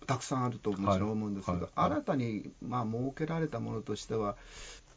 [0.05, 1.71] たくさんあるともちろん思うんですけど、はい。
[1.75, 4.35] はい、新たにまあ設けられたものとしては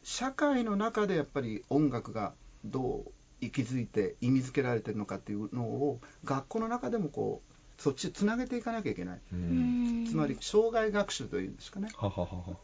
[0.03, 2.33] 社会の中でやっぱり音楽が
[2.65, 9.19] どう息づいて意味づけられてるのかっていうのを学校の中でもこうそっちつなげていかなきゃいけない、
[10.07, 11.89] つまり生涯学習というんですかね。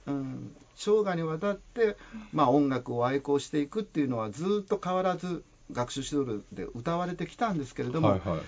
[0.08, 1.98] うん、生涯にわたって、
[2.32, 8.40] まあ、音楽を愛好していくっていうのはずっと変わらず学習指導で歌われてきたんですけれども、はいはい、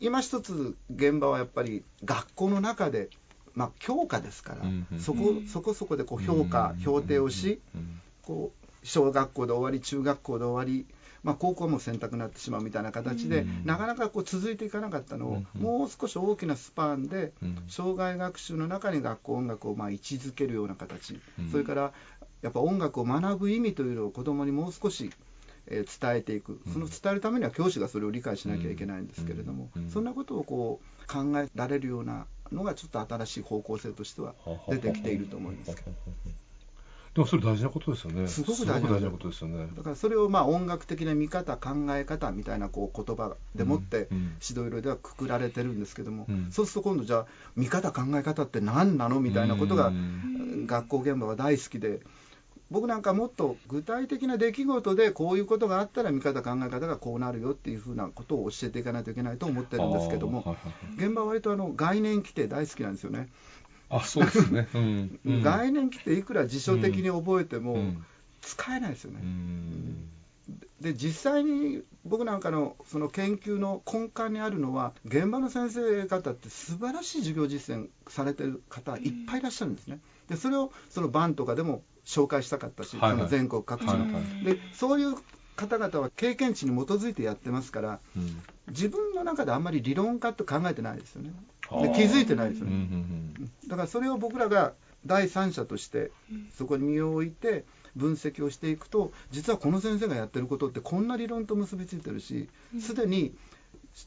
[0.00, 3.10] 今一つ現場はやっぱり学校の中で、
[3.54, 7.60] まあ、教科ですから、うんうん、そこそこそこでこう評価、評定をし、
[8.22, 10.86] こう小学校で終わり中学校で終わり
[11.22, 17.32] まあ、高校も選択になってしまうみたいな形で、なかなかこう続いていかなかったのを、もう少し大きなスパンで、
[17.68, 21.92] 障害学習の中に学校音楽をまあ位置づけるような形、それから
[22.42, 25.10] やっぱ音楽を学ぶ意味というのを子どもにもう少し
[25.68, 34.34] 伝えていく、その伝えるためには教師がそれを理解しなきゃいけないんですけれども、そんなことをこう考えられるようなのが、ちょっと新しい方向性としては
[34.68, 35.90] 出てきていると思いますけど。
[37.18, 38.28] でもそれ大事なことですよね。
[38.28, 39.66] すごく大事なことですよね。
[39.76, 44.06] だからそれをまあ音楽的な見方、考え方みたいなこう言葉でもって
[44.48, 47.26] 指導色ではくくられてるんですけども、うん、そうすると今度じゃあ
[47.56, 49.90] 見方、考え方って何なのみたいなことが
[50.66, 52.00] 学校現場は大好きで。
[52.70, 60.54] 僕なんかもっと具体的な出来事でこういうことがあったら見方考え方がこうなるよっていうふうなことを教えていかないといけないと思ってるんですけども
[60.98, 63.30] 現場は割とあの概念規定大好きなんですよね。
[63.90, 65.20] あそうですね、うん。
[65.24, 67.94] うん、概念規定いくら辞書的に覚えても
[68.40, 69.20] 使えないですよね。
[70.80, 79.98] で実際に僕なんかのその研究の根幹にあるのは現場の先生方って素晴らしい授業実践されてる方いっぱいいらっしゃるんですね。
[80.28, 85.16] でそれをその版とかでも紹介したかったし、はいはい、全国各地の、はいはい、でそういう
[85.56, 91.32] 方々は経験値に基づいてやってますから、うん、自分の中であんまり理論家と考えてないですよね
[91.70, 92.82] で気づいてないですよね、うんうん
[93.40, 94.72] うん、だからそれを僕らが
[95.06, 96.10] 第三者として
[96.56, 97.64] そこに身を置いて
[97.96, 102.48] 分析をしていくと実はこの先生がやってることってこんな理論と結びついてるし
[102.80, 103.34] すでに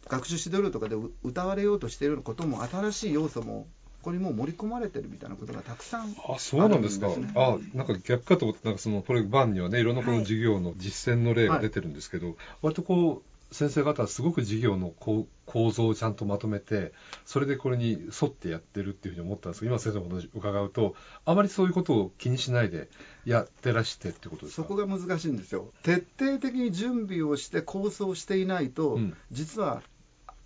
[0.07, 3.67] 学習指導料とかで歌われようとしていることも新しい要素も
[4.01, 7.07] ここにもう盛り込まれてるみたいなことがたくさんあ、ね、あそうなんですか。
[7.35, 15.27] あなんか逆かと思ってなんかそのこれ版にはねいろんなこの授業の実践の例が出てるんですけど、はい、割とこう先生方はすごく授業の構
[15.71, 16.93] 造をちゃんとまとめて
[17.25, 22.87] それでこれに沿ってやってるっていうふうに思ったんですけど今先生の話伺うとあまりそういうことを気にしないで
[23.25, 24.63] やってらしてってことですか？
[24.63, 25.73] そこが難しいんですよ。
[25.83, 29.81] 徹底的に準備をして構想していないと、うん、実は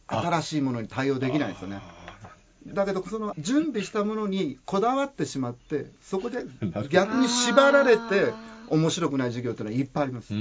[0.08, 1.82] 新しいものに対応できないですよね。
[2.68, 6.46] だけどその準備したものにこだわってしまってそこで
[6.90, 8.34] 逆に縛られて
[8.70, 10.34] 面白くない授業っていうのはいっぱいあります。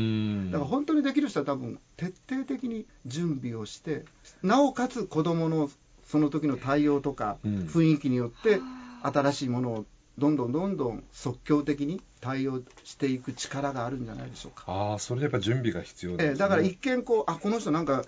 [0.51, 4.05] だから本当にできる人は多分徹底的に準備をして
[4.43, 5.71] なおかつ子どもの
[6.07, 8.61] その時の対応とか雰囲気によって
[9.03, 9.85] 新しいものを
[10.17, 14.65] どんどんどんどん即興的に対応していく力があるんじゃないでしょうか。
[14.67, 18.05] ああ、それでやっぱ準備が必要です、ね、えだから一見こう、あこの人なんか、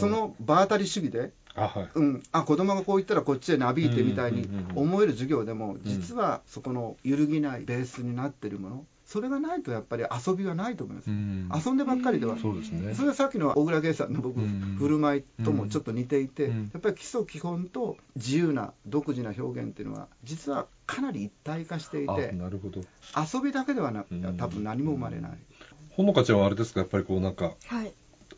[0.00, 1.88] その場当たり主義で、あ、はい。
[1.94, 22.80] うん、あ子供がこう言ったらこっちへなびいてみたいに思える授業でも、実はそこの揺るぎないベースになってるもの、それがないとやっぱり遊びはないと思います、うん、遊んでばっかりでは、そうですね、それはさっきの小倉圭さんの僕、振る舞いともちょっと似ていて、やっぱり基礎基本と自由な独自な表現っていうのは実はかなり一体化していてなるほど。
[23.16, 24.04] 遊びだけではな
[24.38, 25.32] 多分何も生まれない。
[25.90, 26.80] ほのかちゃんはあれですか？
[26.80, 27.92] やっぱりこうなんか、はい、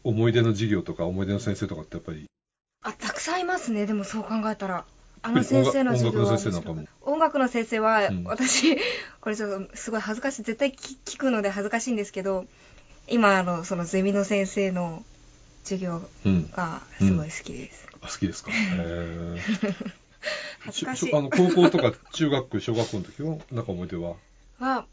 [0.05, 2.27] 思い出の授業とか思い出の先生とかってやっぱり？
[2.83, 3.87] あたくさんいますね。
[3.87, 4.85] でもそう考えたら
[5.27, 6.39] あの先生の授業は
[7.03, 8.77] 音楽の先生は、うん、私
[9.21, 12.47] これちょっとすごい恥ずかしい絶対聞くので恥ずかしいんですけど
[13.09, 15.03] 今あのそのゼミの先生の
[15.65, 16.01] 授業
[16.57, 17.99] がすごい好きです、うん。
[18.01, 18.53] うん、あ好きですか？
[18.53, 19.41] へえ
[20.61, 21.13] 恥ずかしい。
[21.13, 24.15] あの高校とか中学小学校の時はなんか思い出は？
[24.61, 24.87] は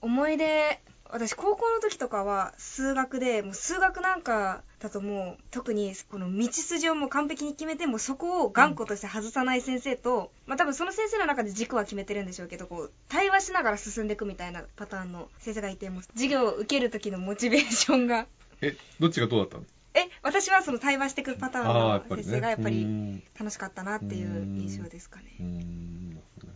[0.00, 0.80] 思い出
[1.12, 18.26] 私高校の時とかは数学でもう数学なんかだともう特にこの道筋をもう完璧に決めてもそこを頑固として外さない先生と、まあ多分その先生の中で軸は決めてるんでしょうけどこう対話しながら進んでいくみたいなパターンの先生がいてもう授業を受ける時のモチベーションが。
[18.62, 19.64] えどっちがどうだったの？
[19.94, 25.32] え私はその対話していくパターンの先生がやっぱり楽しかったなっていう印象ですかね。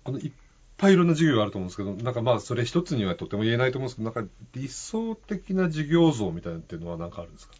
[0.05, 0.33] この一
[0.77, 7.55] ぱいいろんな授業があると思うんですけど、なんかまあ、それ一つにはとても言えないと思うんですけど、なんか理想的な授業像みたいなっていうのはなんかあるんですか？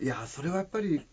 [0.00, 1.06] いや、それはやっぱり、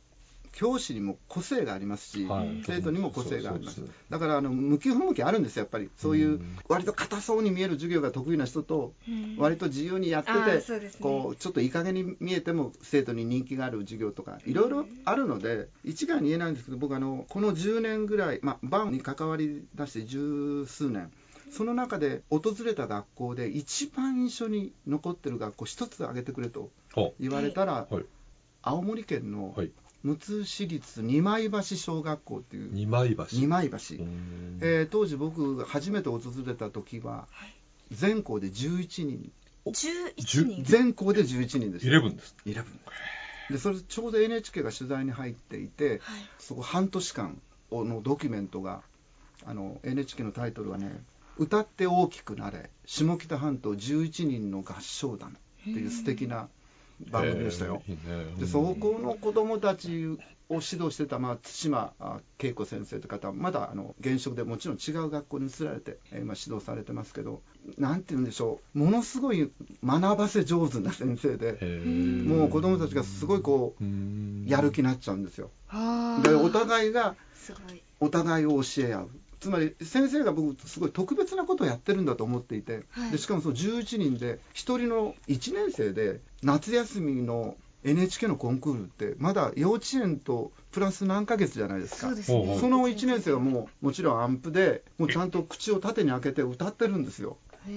[0.58, 3.80] 教師にも個性がありますし、はい、生徒にも個性があります。
[4.10, 5.92] だからあの向き不向きあるんですよ、やっぱり。
[5.98, 8.94] そういう割と硬そうに見える授業が得意な人と、
[9.38, 21.12] 割と自由にやってて、ね、こうちょっといい加減に見えても生徒に人気がある授業とか、いろいろあるので、一概に言えないんですけど、僕あの、この10年ぐらい、まあ、バンに関わりだして十数年、
[21.52, 26.72] その中で訪れた学校で一番印象に残ってる学校一つ挙げてくれと
[27.20, 28.06] 言われたら、はい、
[28.64, 29.56] 青森県の
[30.04, 32.70] むつ市立二枚橋小学校っていう。
[32.72, 33.26] 二枚橋。
[33.34, 33.78] 二枚橋、
[34.62, 37.28] えー、当時僕初めて訪れた時は
[37.92, 39.32] 全校で11人。
[39.66, 40.64] 11人。
[40.64, 41.88] 全校で11人です。
[41.88, 42.36] 11です。
[42.46, 42.64] 11
[43.50, 46.00] でそれちょうど NHK が取材に入っていて、はい、
[46.38, 48.82] そこ半年間のドキュメントが
[49.46, 51.02] あの NHK のタイトルはね
[51.38, 56.50] 「歌って大きくなれ下北半島11人の合唱団」っていう素敵な
[57.10, 57.82] 番組でしたよ。
[58.40, 60.08] でそこの子供たち
[60.50, 61.94] を指導してた、まあ、対馬
[62.40, 67.42] 恵子先生という方はまだあの現職でもちろん違う学校に移られて、えー、今指導されてますけど
[67.78, 68.80] なんて言うんでしょう。
[68.80, 69.52] ものすごい
[69.84, 71.60] 学ばせ上手な先生で
[72.26, 75.50] もう子供たちがすごいこうやる気になっちゃうんですよ。
[76.24, 77.16] でお互いが
[78.00, 79.10] お互いを教え合う。
[79.40, 97.38] つまり先生が僕すごい特別なことをやってるんだと思っていて、はい、でしかもその11人で1人の1年生で夏休みの NHK のコンクールってまだ幼稚園とプラス何ヶ月じゃないですか、ね、その1年生はもうもちろんアンプでもうちゃんと口を縦に開けて歌ってるんですよ。
[97.66, 97.74] で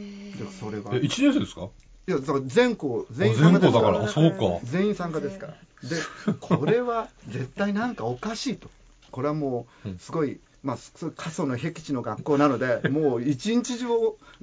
[0.58, 0.90] それが。
[0.92, 1.68] 1年生ですか？
[2.08, 4.08] いやだから全校全員参加ですから。
[4.08, 4.36] そうか。
[4.64, 5.52] 全員参加ですから。
[5.52, 5.96] で
[6.40, 8.68] これは絶対なんかおかしいと。
[9.10, 10.78] これはもうすごいまあ、
[11.16, 13.86] 過疎の僻地の学校なので、 もう一日中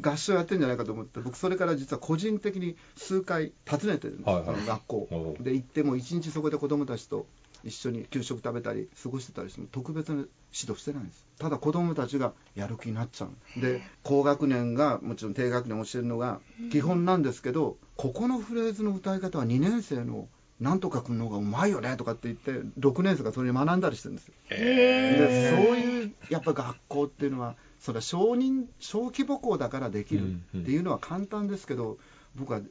[0.01, 5.37] 合唱やってるんじゃないかと思って、僕、それから実は個人的に数回訪ねてるんです、はいはい、あの学校。
[5.39, 7.27] で、行っても一日そこで子どもたちと
[7.63, 10.29] 一緒に給食食べたり、過ごしてたりしても、特別な指
[10.67, 11.25] 導してないんです。
[11.37, 13.61] ただ子どもたちがやる気になっちゃう。
[13.61, 16.39] で、高学年が、もちろん低学年教えるのが
[16.71, 20.27] 基本なんですけど、ここのフレーズの歌い方は2年生の
[20.59, 24.33] なんとか君の方がうまいよねとかって言って6年生がそれに学んだりしてるんですよ。
[24.49, 31.97] でそういうやっぱ学校っていうのはそれは小人小規模校だからできるっていうのは簡単ですけど、
[32.35, 32.61] 僕は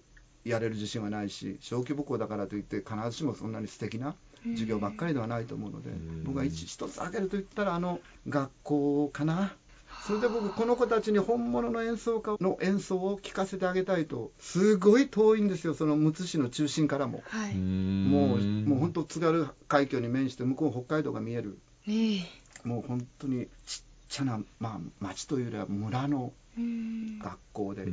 [0.44, 4.16] やれる自信はないし小規模校だからといって必ずしもそんなに素敵な
[4.52, 5.90] 授業ばっかりではないと思うので、
[6.24, 9.54] 僕は一一つ挙げると言ったらあの学校かな。
[10.06, 22.22] それで僕この子たちに本物の演奏家の演奏を聴かせてあげたいとすごい遠いんですよそのむつ市の中心からも、はい、もうもう本当津軽海峡に面して向こう北海道が見える、えー、
[22.62, 27.86] もう本当にちっちゃな、まあ、町というよりは村の学校で。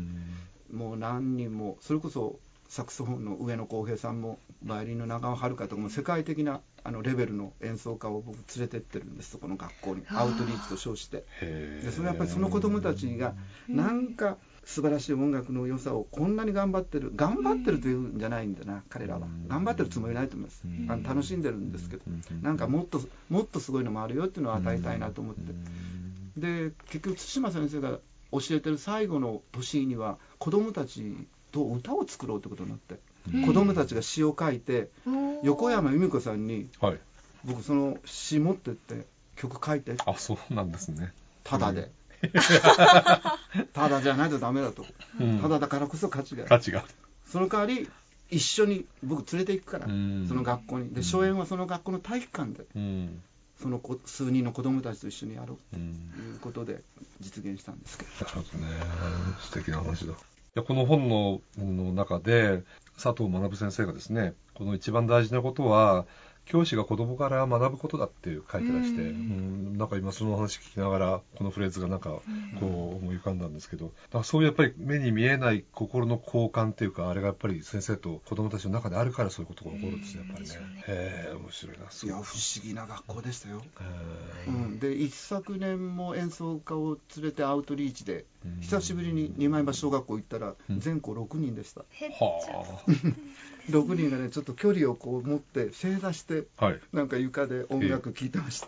[0.74, 10.04] もう何人もそれこそサクソフォンの上野浩平さんもバイオリンの長尾遥とかも世界的なあのレベルの演奏家を僕連れてってるんですそこの学校に。
[10.10, 11.24] アウトリーチと称して。
[11.40, 13.36] でそれはやっぱりその子供たちが
[13.70, 19.28] なんか素晴らしい音楽の良さをこんなに頑張ってる頑張ってるというんじゃないんだな彼らは。
[19.48, 20.64] 頑張ってるつもりないと思います。
[20.90, 22.04] あの楽しんでるんですけど。
[22.42, 25.42] なんかもっともっとすごいのもあるよっていうのを与えたいなと思って。
[26.38, 28.00] で結局対馬先生が
[28.32, 31.16] 教えてる最後の年には子供たち
[31.52, 33.00] と歌を作ろうってことになって、うん、
[33.46, 34.90] 子供たちが詩を書いて、
[35.44, 37.00] 横山由美子さんに、はい、
[37.46, 39.06] 僕その詩持ってって
[39.36, 39.96] 曲書いて。
[40.06, 41.14] あそうなんですね。
[41.44, 41.92] ただで、
[43.74, 44.86] ただじゃないとダメだと、
[45.20, 46.50] うん、ただだからこそ価値がある。
[46.50, 46.86] 価値が
[47.32, 47.90] その代わり
[48.30, 50.94] 一緒に僕連れて行くから、うん、その学校に。
[50.94, 53.22] で初演はその学校の体育館で、うん、
[53.62, 56.82] その数人の子供たちと一緒にやろうということで
[57.20, 58.68] 実現したんですけど、なるほどね。
[59.42, 60.14] 素敵な話だ。
[60.62, 61.10] この本
[61.58, 62.64] の中で、
[62.98, 66.06] 佐藤学先生がですね、この一番大事なことは、
[66.46, 72.10] 教師が子供から学ぶことだって書いてらして、うん、なんか今その話聞きながら、このフレーズがなんか
[72.60, 80.56] こう思い浮かんだんですけど、だからそういうやっぱり目に見えない心の交換っていうか、あれがやっぱり先生と子供たちの中であるからそういうことが起こるんですね、やっぱりね。
[80.88, 81.84] へえ、面白いな。
[81.84, 83.62] いや、不思議な学校でしたよ。
[84.48, 88.26] うん、で、一昨年も演奏家を連れてアウトリーチで、
[88.62, 91.82] 久しぶりに二枚橋小学校行ったら、全校6人でした。
[91.82, 91.86] は
[92.88, 92.92] あ。
[93.70, 98.68] 6人がねちょっと距離をこう持って正座して、はい、なんか床で音楽聴いてました。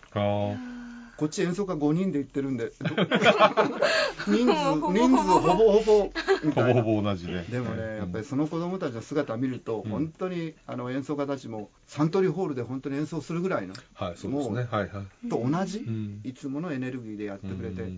[1.16, 2.72] こっち演奏家5人で行ってるんで、
[4.28, 6.12] 人数、人数ほぼほぼ
[6.44, 6.82] みたいな。
[6.82, 7.42] ほぼほぼ同じで。
[7.44, 14.68] でもね、やっぱりその子供たちの姿を見ると、本当にあの演奏家たちもサントリーホールで本当に演奏するぐらいの、はい、そうですね。
[14.70, 15.28] はいはい。
[15.28, 15.86] と同じ、
[16.24, 17.90] いつものエネルギーでやってくれて、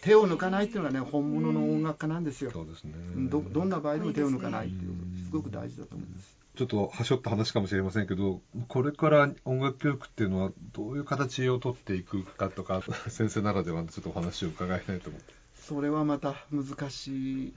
[0.00, 2.50] 手を抜かないっていうのがね、本物の音楽家なんですよ。
[2.52, 2.94] そうですね。
[3.30, 4.92] どどんな場合でも手を抜かないっていう、
[5.26, 6.37] すごく大事だと思います。
[6.58, 15.34] ちょっとはしょった話かもしれませんけど、これから音楽教育っていうのはどういう形をとっていくかとか、 先生ならではのちょっとお話を伺いたいと思って。
[15.54, 17.54] それはまた難しい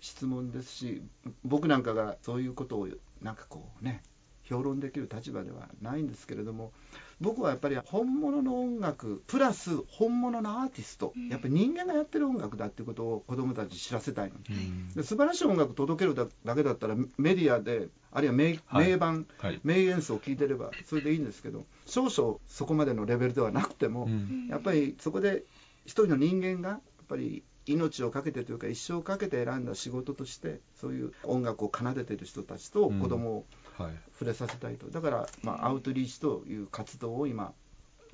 [0.00, 1.02] 質問ですし、
[1.44, 2.88] 僕なんかがそういうことを
[3.20, 4.02] なんかこうね、
[4.50, 6.72] 評論できる立場ではないんですけれども、
[7.20, 25.44] 僕はやっぱり本物の音楽プラス本物のアーティスト、やっぱり人間がやってる音楽だっていうことを子どもたちに知らせたいの、うん、で素晴らしい音楽届けるだけだったらメディアであるいは名,、名盤、はい、名演奏を聴いてればそれでいいんですけど少々そこまでのレベルではなくても、うん、やっぱりそこで
[25.84, 33.44] 一人の人間がやっぱり命を懸けてというか一生かけて選んだ仕事としてそういう音楽を奏でている人たちと子供を
[33.76, 37.52] 触れさせたいと、だから、まあ、アウトリーチという活動を今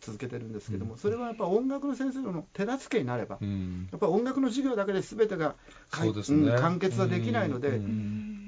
[0.01, 5.57] 続けてるんですけども、それはやっぱ音楽の先生の手助けになれば、やっぱ音楽の授業だけで全てが、
[6.33, 6.53] ね。
[6.53, 7.81] うん、完結はできないので、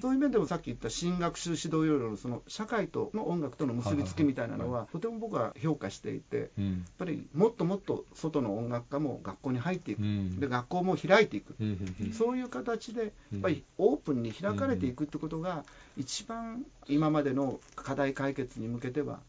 [0.00, 6.48] そういう面でもさっき言った新学習指導要領のその社会との音楽との結びつきみたいなのは、とても僕は評価していて、やっ
[6.98, 10.00] ぱりもっともっと外の音楽家も学校に入っていく、
[10.38, 11.56] で学校も開いていく、
[12.12, 15.64] そういう形で、やっぱりオープンに開かれていくってことが、
[15.96, 19.20] 一番今までの課題解決に向けては、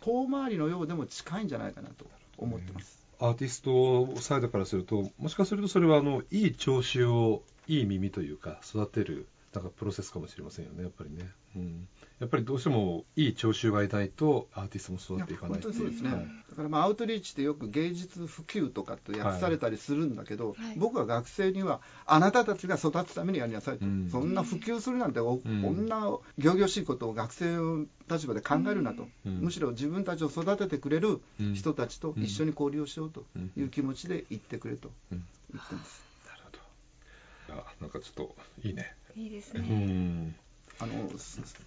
[0.00, 2.06] 遠回りのようでも近いんじゃないかなと
[2.38, 2.98] 思ってます。
[3.18, 11.30] アーティストサイドからすると、もしかするとそれはあのいい聴衆をいい耳というか育てるなんかプロセスかもしれませんよね、やっぱりね。
[11.56, 11.88] うん、
[12.18, 25.86] やっぱりどうしてもいい聴衆がいないとアーティストも育っていかないい本当にそうですね、はい、だからまあアウトリーチってよく芸術普及とかって訳されたりするんだけど、はい、僕は学生にはあなたたちが育つためにやりなさいと、うん、そんな普及するなんて、こん。
[25.86, 26.00] な
[26.38, 31.20] 仰々しいことを学生の立場で考えるなと、うん、むしろ自分たちを育ててくれる
[31.54, 33.24] 人たちと一緒に交流をしようと
[33.56, 36.02] いう気持ちで言ってくれと言ってます。
[36.26, 36.42] なる
[37.48, 37.64] ほど。
[37.80, 38.94] なんかちょっといいね。
[39.16, 40.45] いいですね。
[40.80, 41.10] うんあの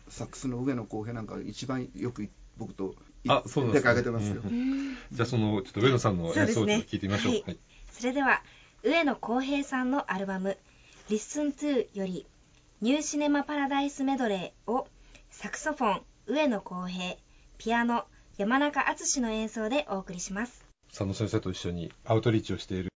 [0.08, 2.96] サックスの上野公平なんか一番よく僕と
[3.28, 7.44] あそうなんですか、出かけてますよ、うん、じゃあそのちょっと上野さんの演奏を聞いてみましょう、ね。
[7.46, 7.58] はい、
[7.92, 8.44] それでは
[8.84, 10.58] 上野公平さんのアルバム
[11.10, 12.28] 「Listen to」より
[12.82, 14.88] 「ニューシネマ・パラダイス・メドレー」を
[15.32, 17.16] サクソフォン上野公平
[17.58, 18.06] ピアノ
[18.38, 20.66] 山中敦の演奏でお送りします。
[20.90, 22.90] 佐野先生と一緒にアウトリーチをしている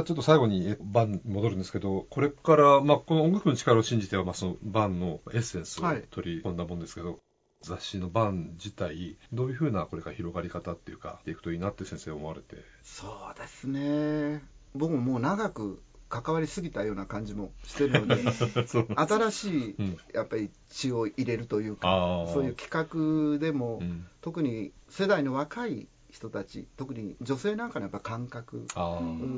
[0.00, 7.18] たちょっと最後にバンに戻るんですけど、これから、まあ、この音楽の力を信じては、まあ、そのバンのエッセンスを取り込んだもんですけど、はい、
[7.62, 12.56] 雑誌のバン自体、どういうふうなこれから広がり方っていうか、いくといいなって先生思われて。
[12.82, 14.42] そうですね。
[14.74, 18.22] 僕ももう長く関わりすぎたような感じもしてるので
[18.94, 19.76] 新しい
[20.14, 28.66] やっぱり血を入れるというか、うん、そういう企画でも、うん、特に世代の若い人たち特に女性なんかのやっぱ感覚。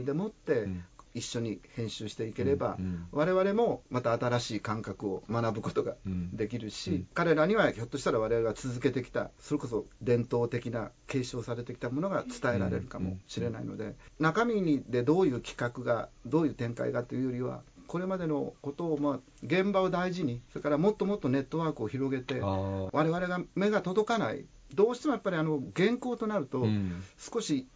[0.05, 0.69] でもって
[1.15, 2.85] 一緒に編集していければ、うん。
[2.85, 5.95] うん、我々もまた新しい感覚を学ぶことが
[6.33, 24.45] できるし、うん、彼らにはひょっとしたら我々が続けてきたそれこそ伝統的な継承されてきたものが伝えられるかもしれないので、中身でどういう企画がどういう展開がというよりはこれまでのことを、まあ、現場を大事にそれからもっともっとネットワークを広げて我々が目が届かない
[24.75, 26.67] どうしてもやっぱりあの原稿となると、
[27.19, 27.67] 少し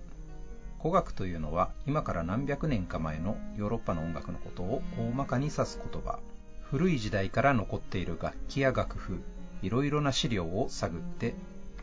[0.81, 6.19] 古楽というのは今から何百年か前のヨーロッパの音楽のことを大まかに指す言葉。
[6.63, 9.21] 古い時代から残っている楽器や楽譜
[9.61, 11.35] いろいろな資料を探って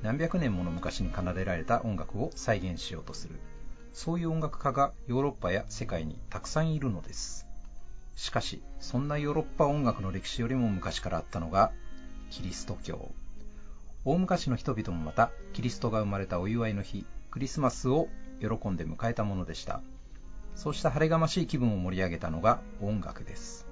[0.03, 3.37] 何百年もの昔に奏でられた音楽を再現しようとする。
[3.93, 7.47] そういう音楽家がヨーロッパや世界にたくさんいるのです。
[8.17, 11.71] しかしそんなヨーロッパ音楽の歴史よりも昔からあったのが
[12.31, 13.11] キリスト教。
[14.05, 18.09] 大昔の人々もまたキリストが生まれたお祝いの日クリスマスを
[18.41, 19.83] 喜んで迎えたものでした。
[20.55, 23.67] そうした晴れがましい気分を盛り上げたのが音楽です。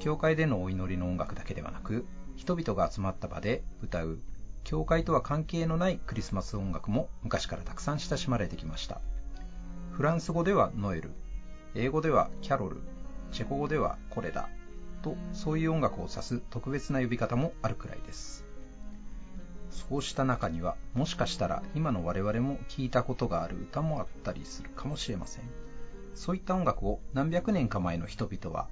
[0.00, 2.04] 教会でのお祈りの音楽だけではなく
[2.36, 4.18] 人々が集まった場で歌う。
[4.64, 9.00] 教会とは関係のないクリスマス音楽も昔からたくさん親しまれてきました。
[9.92, 11.10] フランス語ではノエル。
[11.74, 12.82] 英語ではキャロル。
[13.32, 14.48] チェコ語ではコレダ。
[15.02, 18.43] とそういう音楽を指す特別な呼び方もあるくらいです。
[19.74, 25.44] そうした中にはもしかしたら今の我々も聴いたことがある歌もあったりするかもしれません。
[26.14, 28.68] そういった音楽を何百年か前の人々は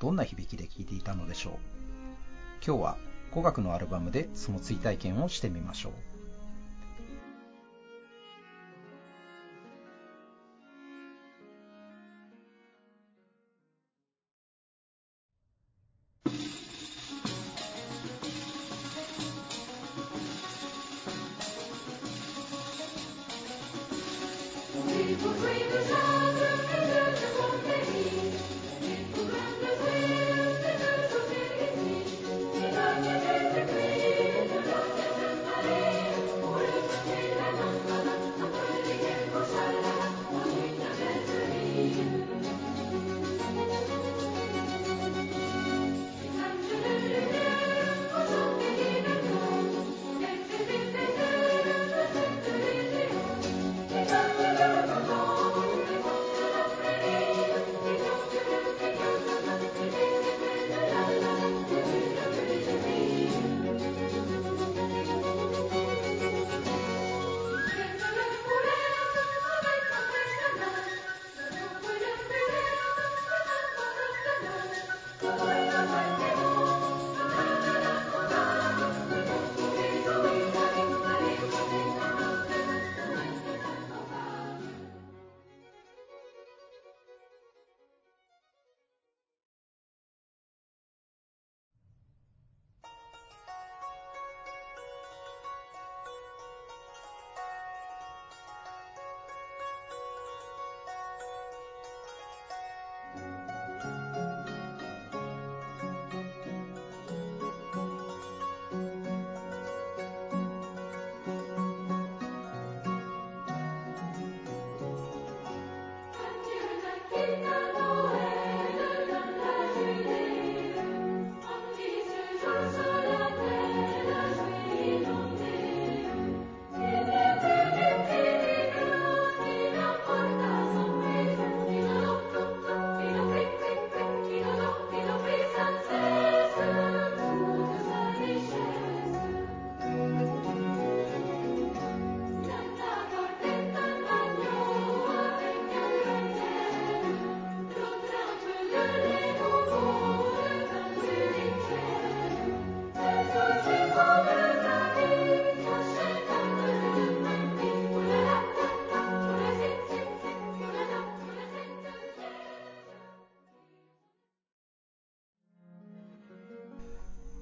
[0.00, 1.52] どんな響きで聴いていたのでしょう。
[2.66, 2.98] 今日は
[3.30, 5.92] 語学のアルバムでその追体験をしてみましょう。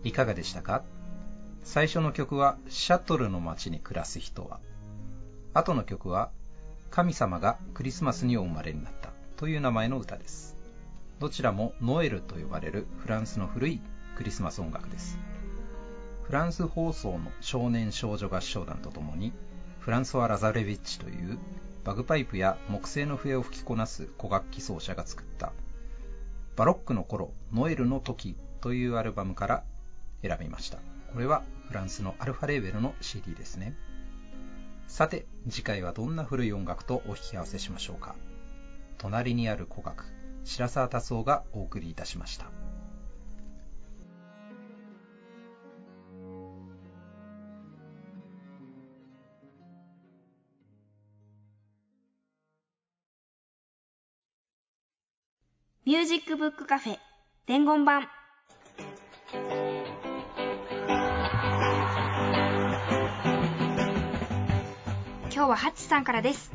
[0.06, 0.84] いかがでしたか？
[1.64, 4.60] 最初の曲はシャトルの街に暮らす人は
[5.52, 6.30] 後の曲は
[6.92, 10.54] 神様がクリスマスにお生まれになったという名前の歌です。
[11.18, 13.80] どちらもノエルと呼ばれるフランスの古い
[14.14, 15.18] クリスマス音楽です。
[16.22, 19.32] フランス放送の少年少女合唱団とともに
[19.80, 21.36] フランソワ・ラザレビッチという
[21.82, 25.52] バグパイプや木製の笛を吹きこなす古楽器奏者が作った
[26.54, 29.64] バロックの頃ノエルの時というアルバムから
[30.26, 30.78] 選びました。
[31.12, 33.74] これはフランスのアルファレーベルの CD ですね。
[34.86, 38.14] さて次回はどんな古い音楽とお引き合わせしましょうか。
[38.98, 40.04] 隣にある古楽
[40.44, 42.46] 白沢達夫がお送りいたしました。
[55.84, 56.98] ミュージックブックカフェ
[57.46, 58.08] 伝言版。
[65.36, 66.50] 今日はハッチさんからです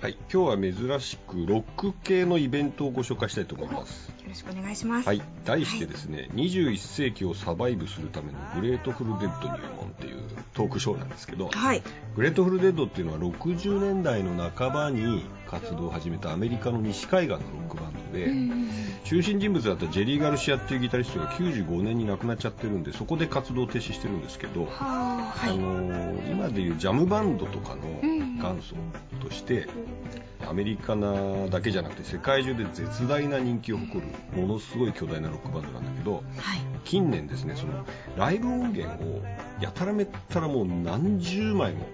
[0.00, 4.19] はい、今日は珍しくロック系のイベントをご紹介したいと思います。
[4.30, 5.08] よろしくお願いします。
[5.08, 10.20] はい、題してですね、はい、21世紀をサバイブするためのグレートフルデッド入門っていう
[10.54, 11.82] トークショーなんですけど、はい、
[12.14, 18.30] グレートフルデッドっていうのは60年代の半ばに活動を始めたアメリカの西海岸のロックバンドで、
[19.02, 28.00] 中心人物だったジェリー・ガルシアっていうギタリストが95年に亡くなっちゃってるんでそこで活動停止してるんですけど、はい、あの今でいうジャムバンドとかの
[28.40, 28.76] 元祖
[29.20, 29.66] として、
[30.48, 36.22] アメリカなだけじゃなくて世界中で絶大な人気を誇るものすごい巨大なロックバンドなんだけど、はい、
[36.84, 37.84] 近年ですねその
[38.16, 39.22] ライブ音源を
[39.60, 41.86] やたらめったらもう何十枚も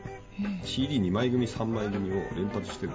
[0.65, 2.93] CD2 枚組3枚組を連発してる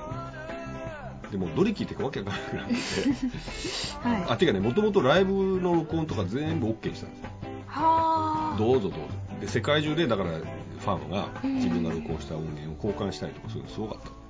[1.31, 2.73] でもどれ聞いてかわけわからなくなって、
[4.03, 7.29] はい、あていうかねもともとライブの録音とか全部 OK にしたんですよ。
[7.67, 8.97] はどうぞどうぞ。
[9.39, 14.21] で世界中でだからファンが自分が録音した音源を交換したりとかそういうのすごかった。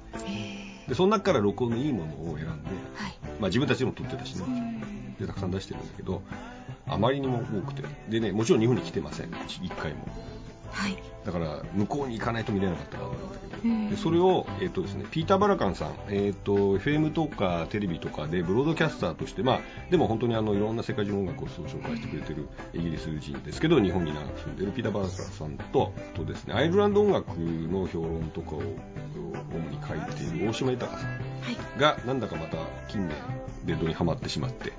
[0.88, 4.81] でその中から録音のいいものを選んで、はい、まあ、自分たちも撮ってたしね
[5.22, 6.22] でたくさん出してるんだけど
[6.88, 7.84] あまりにも多くて。
[8.10, 9.28] でねもちろん日本に来てません。
[9.28, 10.08] 1回も。
[10.72, 13.08] はい、だから向こうに行かないと見れなかったんだ
[13.62, 19.60] けど、でそれを、えーとですね、ピーター・バラカンさん、えーと、FM とかテレビとかでブロードキャスターとして、まあ、
[19.90, 28.64] でも本当にあのいろんな世界中の音楽を紹介してくれてるイギリス人ですけど日本に長く住んでるピーター・バラカンさんととです、ね、アイルランド音楽の評論とかを主
[29.70, 31.31] に書いている大島豊さん
[31.78, 33.16] が、なんだかまた近年
[33.66, 34.72] ベッドにはまってしまって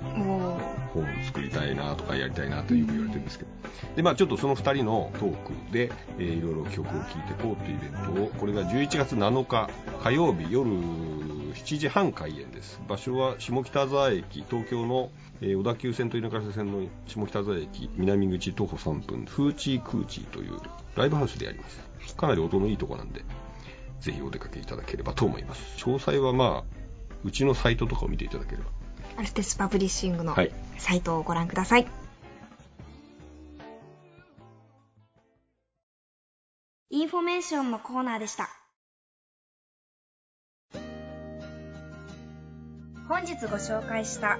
[0.93, 3.51] 本作りたいなとかやりたいなとよく言われてるんですけど。
[3.95, 9.69] でまあちょっとその2人のトークで、えー、いろいろ曲を聴いていこうというイベントをこれが11月7日
[10.03, 12.81] 火曜日夜7時半開演です。
[12.87, 15.11] 場所は下北沢駅東京の、
[15.41, 20.59] えー、小田急線と稲川線の下北沢駅南口徒歩3分フーチークーチーという
[20.95, 21.93] ライブハウスでやります。
[22.15, 23.23] かなり音のいいとこなんで
[24.03, 25.77] ぜひお出かけいただければと思います。
[25.77, 26.77] 詳細はまあ
[27.23, 28.65] うちのサイトとかを見ていただければ。
[29.15, 30.35] アルテスパブリッシングの
[30.77, 31.89] サイトをご覧ください、は
[36.89, 38.49] い、インフォメーションのコーナーでした。
[43.07, 44.39] 本日ご紹介した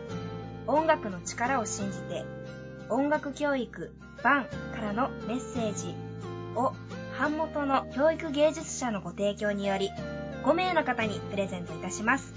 [0.66, 2.26] 音楽の力を信じて
[2.90, 3.94] 音楽教育
[4.24, 5.94] バンからのメッセージ
[6.56, 6.74] を
[7.20, 9.90] 版元の教育芸術社のご提供により
[10.44, 12.34] 5名の方にプレゼントいたします。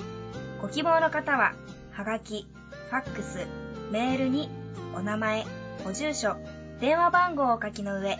[0.60, 1.54] ご希望の方は、
[1.92, 2.46] はがき、
[2.90, 3.46] ファックス、
[3.90, 4.50] メールに
[4.94, 5.44] お名前、
[5.84, 6.36] ご住所、
[6.80, 8.18] 電話番号を書きの上、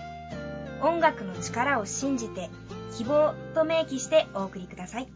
[0.83, 2.51] 音楽の力を信じて
[2.97, 5.09] 希望と明記してお送りください。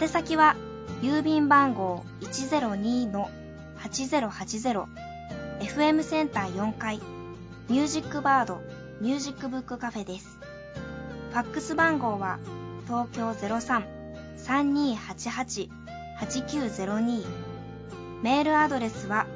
[0.00, 0.56] 宛先は、
[1.02, 4.86] 郵便番号102-8080
[5.60, 7.00] FM センター4階
[7.68, 8.60] ミュージックバード
[9.00, 10.33] ミュージックブックカフェです。
[11.34, 12.38] ファックス番号は
[12.84, 15.68] 東京03-3288
[16.20, 17.26] 8902
[18.22, 19.26] メールアドレスは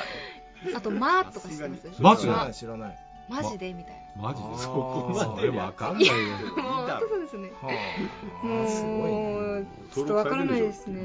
[0.75, 2.01] あと、まーとか知ってます？
[2.01, 2.99] マジで知らない。
[3.27, 3.73] マジで？
[3.73, 4.23] みたいな。
[4.29, 6.13] マジでそこまでわかんないよ。
[6.55, 7.51] 本当そうですね。
[8.43, 11.01] もう、ちょっとわからないですね。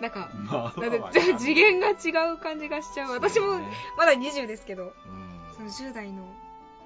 [0.00, 0.30] なんか、
[1.38, 3.12] 次元が違う感じがしちゃう。
[3.12, 3.58] 私も
[3.96, 4.92] まだ20ですけど、
[5.56, 6.22] その10代の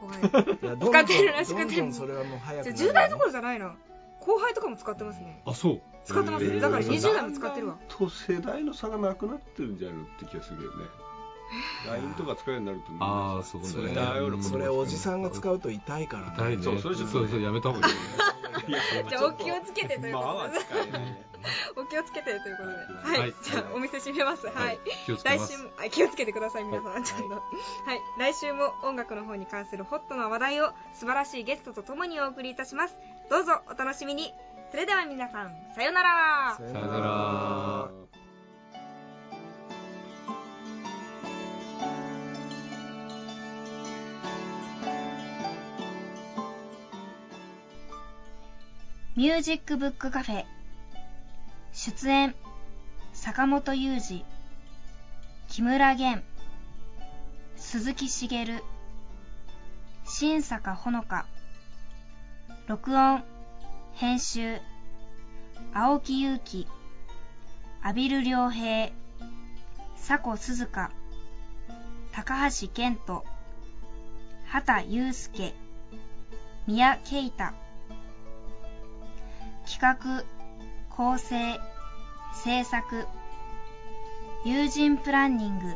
[0.00, 1.92] 子が使ってるらしくて。
[1.92, 2.70] それはもう早く。
[2.70, 3.74] 10代どころじゃないな。
[4.20, 5.42] 後輩とかも使ってますね。
[5.44, 5.80] あ、そう。
[6.04, 6.60] 使ってます。
[6.60, 7.78] だから20代も使ってるわ。
[7.88, 10.84] と世代の差がなくなってるんじゃないのって気がするよね。
[11.86, 13.94] LINE とか使うようになるとああそうそれ
[14.42, 16.62] それおじさんが使うと痛いから痛いね。
[16.62, 17.94] そうそれちょっとやめた方がいい
[19.08, 21.30] じゃあお気をつけてということで。
[21.74, 23.20] お気をつけてということで。
[23.20, 24.46] はい、じゃあお店閉めます。
[24.46, 24.78] はい、
[25.24, 27.02] 来週も気をつけてください皆さん。
[27.02, 27.34] ちゃんと。
[27.34, 27.42] はい。
[28.18, 32.96] 来週も音楽の方に関するホットな話題を素晴らしいゲストとともにお送りいたします。
[33.30, 34.34] どうぞお楽しみに。
[34.70, 36.56] それでは皆さんさようなら。
[36.56, 37.90] さようなら
[49.20, 50.46] ミュージックブックカフェ。
[51.74, 52.34] 出演
[53.12, 54.24] 坂本雄二。
[55.50, 56.22] 木村玄。
[57.54, 58.46] 鈴木茂
[60.06, 61.26] 新坂ほのか。
[62.66, 63.22] 録音
[63.92, 64.58] 編集。
[65.74, 66.66] 青木祐希
[67.82, 68.90] 阿比留良平。
[69.96, 70.90] 佐古鈴鹿。
[72.10, 73.22] 高橋健人。
[74.46, 75.52] 畑祐介。
[76.66, 77.52] 宮慶太。
[79.80, 79.96] 画、
[80.90, 81.58] 構成、
[82.44, 83.06] 制作、
[84.44, 85.74] 友人プランニング、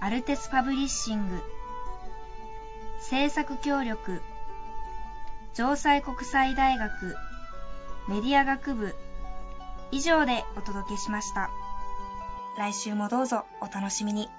[0.00, 1.42] アルテスパブリッシング、
[3.00, 4.22] 制作協力、
[5.52, 7.14] 城西国際大学
[8.08, 8.94] メディア学部
[9.90, 11.50] 以上でお届けしました。
[12.56, 14.30] 来週もどうぞお楽しみに。